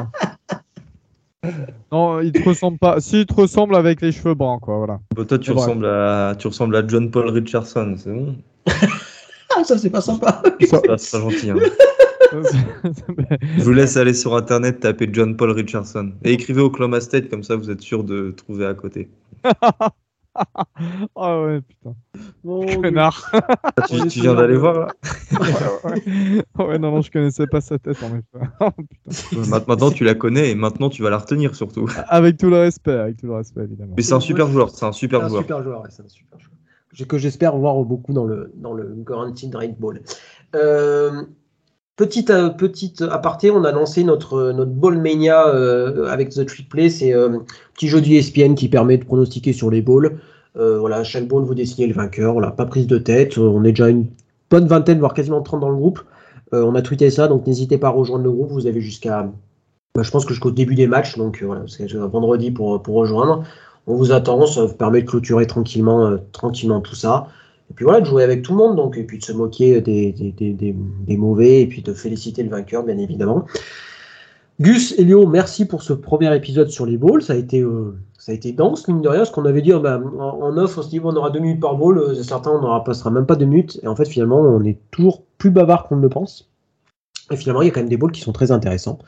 [1.91, 2.99] Non, il te ressemble pas.
[3.01, 4.99] Si, il te ressemble avec les cheveux bruns, quoi, voilà.
[5.27, 8.35] Toi, tu ressembles, à, tu ressembles à John Paul Richardson, c'est bon
[9.57, 10.43] Ah, ça c'est pas sympa.
[10.61, 11.49] Ça- C'est pas, gentil.
[11.49, 11.55] hein.
[13.57, 16.11] Je vous laisse aller sur internet, taper John Paul Richardson.
[16.23, 19.09] Et écrivez Oklahoma State, comme ça vous êtes sûr de trouver à côté.
[21.15, 21.95] Ah ouais, putain.
[22.45, 23.29] Bon, Connard.
[23.33, 24.87] Ah, tu, tu viens d'aller voir là?
[25.31, 28.47] Ouais, ouais, non, non, je connaissais pas sa tête, en effet.
[28.61, 28.69] Oh.
[29.49, 31.87] Ma- Maintenant tu la connais et maintenant tu vas la retenir surtout.
[32.07, 33.93] Avec tout le respect, avec tout le respect, évidemment.
[33.97, 35.41] Mais c'est un super joueur, c'est un C'est super un joueur.
[35.41, 37.07] super joueur, ouais, c'est un super joueur.
[37.07, 40.01] Que- j'espère voir beaucoup dans le, dans le Guaranteed Rate Ball.
[40.55, 41.23] Euh,
[41.95, 46.69] petite, euh, petite aparté, on a lancé notre, notre Ball Mania euh, avec The Trick
[46.69, 46.89] Play.
[46.89, 50.19] C'est euh, un petit jeu d'ESPN qui permet de pronostiquer sur les balls.
[50.57, 52.33] Euh, voilà, chaque ball, vous dessinez le vainqueur.
[52.33, 53.37] Voilà, pas prise de tête.
[53.37, 54.07] Euh, On est déjà une
[54.49, 56.01] bonne vingtaine, voire quasiment 30 dans le groupe.
[56.53, 58.51] Euh, on a tweeté ça, donc n'hésitez pas à rejoindre le groupe.
[58.51, 59.31] Vous avez jusqu'à,
[59.95, 63.43] bah, je pense que jusqu'au début des matchs, donc euh, voilà, c'est vendredi pour, rejoindre.
[63.87, 67.27] On vous attend, ça vous permet de clôturer tranquillement, euh, tranquillement tout ça.
[67.69, 69.79] Et puis voilà, de jouer avec tout le monde, donc, et puis de se moquer
[69.81, 70.75] des,
[71.17, 73.45] mauvais, et puis de féliciter le vainqueur, bien évidemment.
[74.59, 77.21] Gus, Elio, merci pour ce premier épisode sur les balls.
[77.21, 77.63] Ça a été,
[78.29, 80.77] ça a été dense, mine de rien, ce qu'on avait dit bah, en, en off,
[80.77, 83.25] on se dit on aura deux minutes par ball, euh, certains on n'aura passera même
[83.25, 86.09] pas deux minutes, et en fait finalement on est toujours plus bavard qu'on ne le
[86.09, 86.51] pense.
[87.31, 88.99] Et finalement il y a quand même des balls qui sont très intéressants.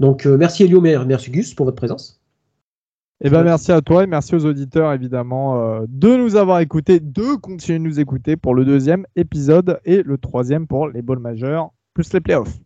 [0.00, 2.20] Donc euh, merci Elio, mer- merci Gus pour votre présence.
[3.24, 6.98] Eh ben, merci à toi et merci aux auditeurs, évidemment, euh, de nous avoir écoutés,
[6.98, 11.20] de continuer de nous écouter pour le deuxième épisode et le troisième pour les balls
[11.20, 12.58] majeurs, plus les playoffs.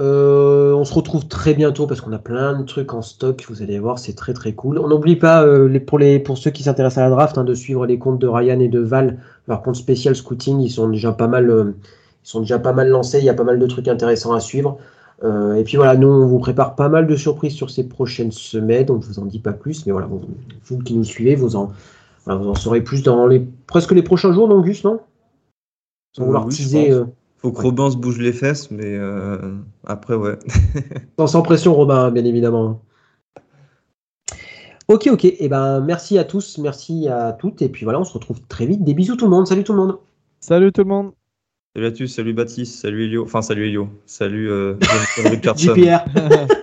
[0.00, 3.44] Euh, on se retrouve très bientôt parce qu'on a plein de trucs en stock.
[3.48, 4.78] Vous allez voir, c'est très très cool.
[4.78, 7.44] On n'oublie pas euh, les, pour, les, pour ceux qui s'intéressent à la draft hein,
[7.44, 9.18] de suivre les comptes de Ryan et de Val,
[9.48, 10.60] leur compte spécial scouting.
[10.60, 11.74] Ils sont déjà pas mal, euh,
[12.24, 13.18] ils sont déjà pas mal lancés.
[13.18, 14.78] Il y a pas mal de trucs intéressants à suivre.
[15.24, 18.32] Euh, et puis voilà, nous on vous prépare pas mal de surprises sur ces prochaines
[18.32, 18.86] semaines.
[18.86, 20.20] Donc je vous en dis pas plus, mais voilà, vous,
[20.64, 21.70] vous qui nous suivez, vous en,
[22.24, 25.00] voilà, vous en saurez plus dans les presque les prochains jours, non Gus, non?
[26.16, 27.04] Sans vouloir oui, teaser, euh,
[27.42, 29.36] Faut que Robin se bouge les fesses, mais euh,
[29.84, 30.38] après, ouais.
[31.18, 32.80] Sans, sans pression, Robin, bien évidemment.
[34.86, 35.24] Ok, ok.
[35.24, 37.60] Et ben, merci à tous, merci à toutes.
[37.60, 38.84] Et puis voilà, on se retrouve très vite.
[38.84, 39.48] Des bisous tout le monde.
[39.48, 39.98] Salut tout le monde.
[40.40, 41.12] Salut tout le monde
[41.74, 43.24] Salut à tous, salut Baptiste, salut Elio.
[43.24, 43.88] Enfin, salut Elio.
[44.06, 44.76] Salut euh.
[45.56, 46.04] JPR.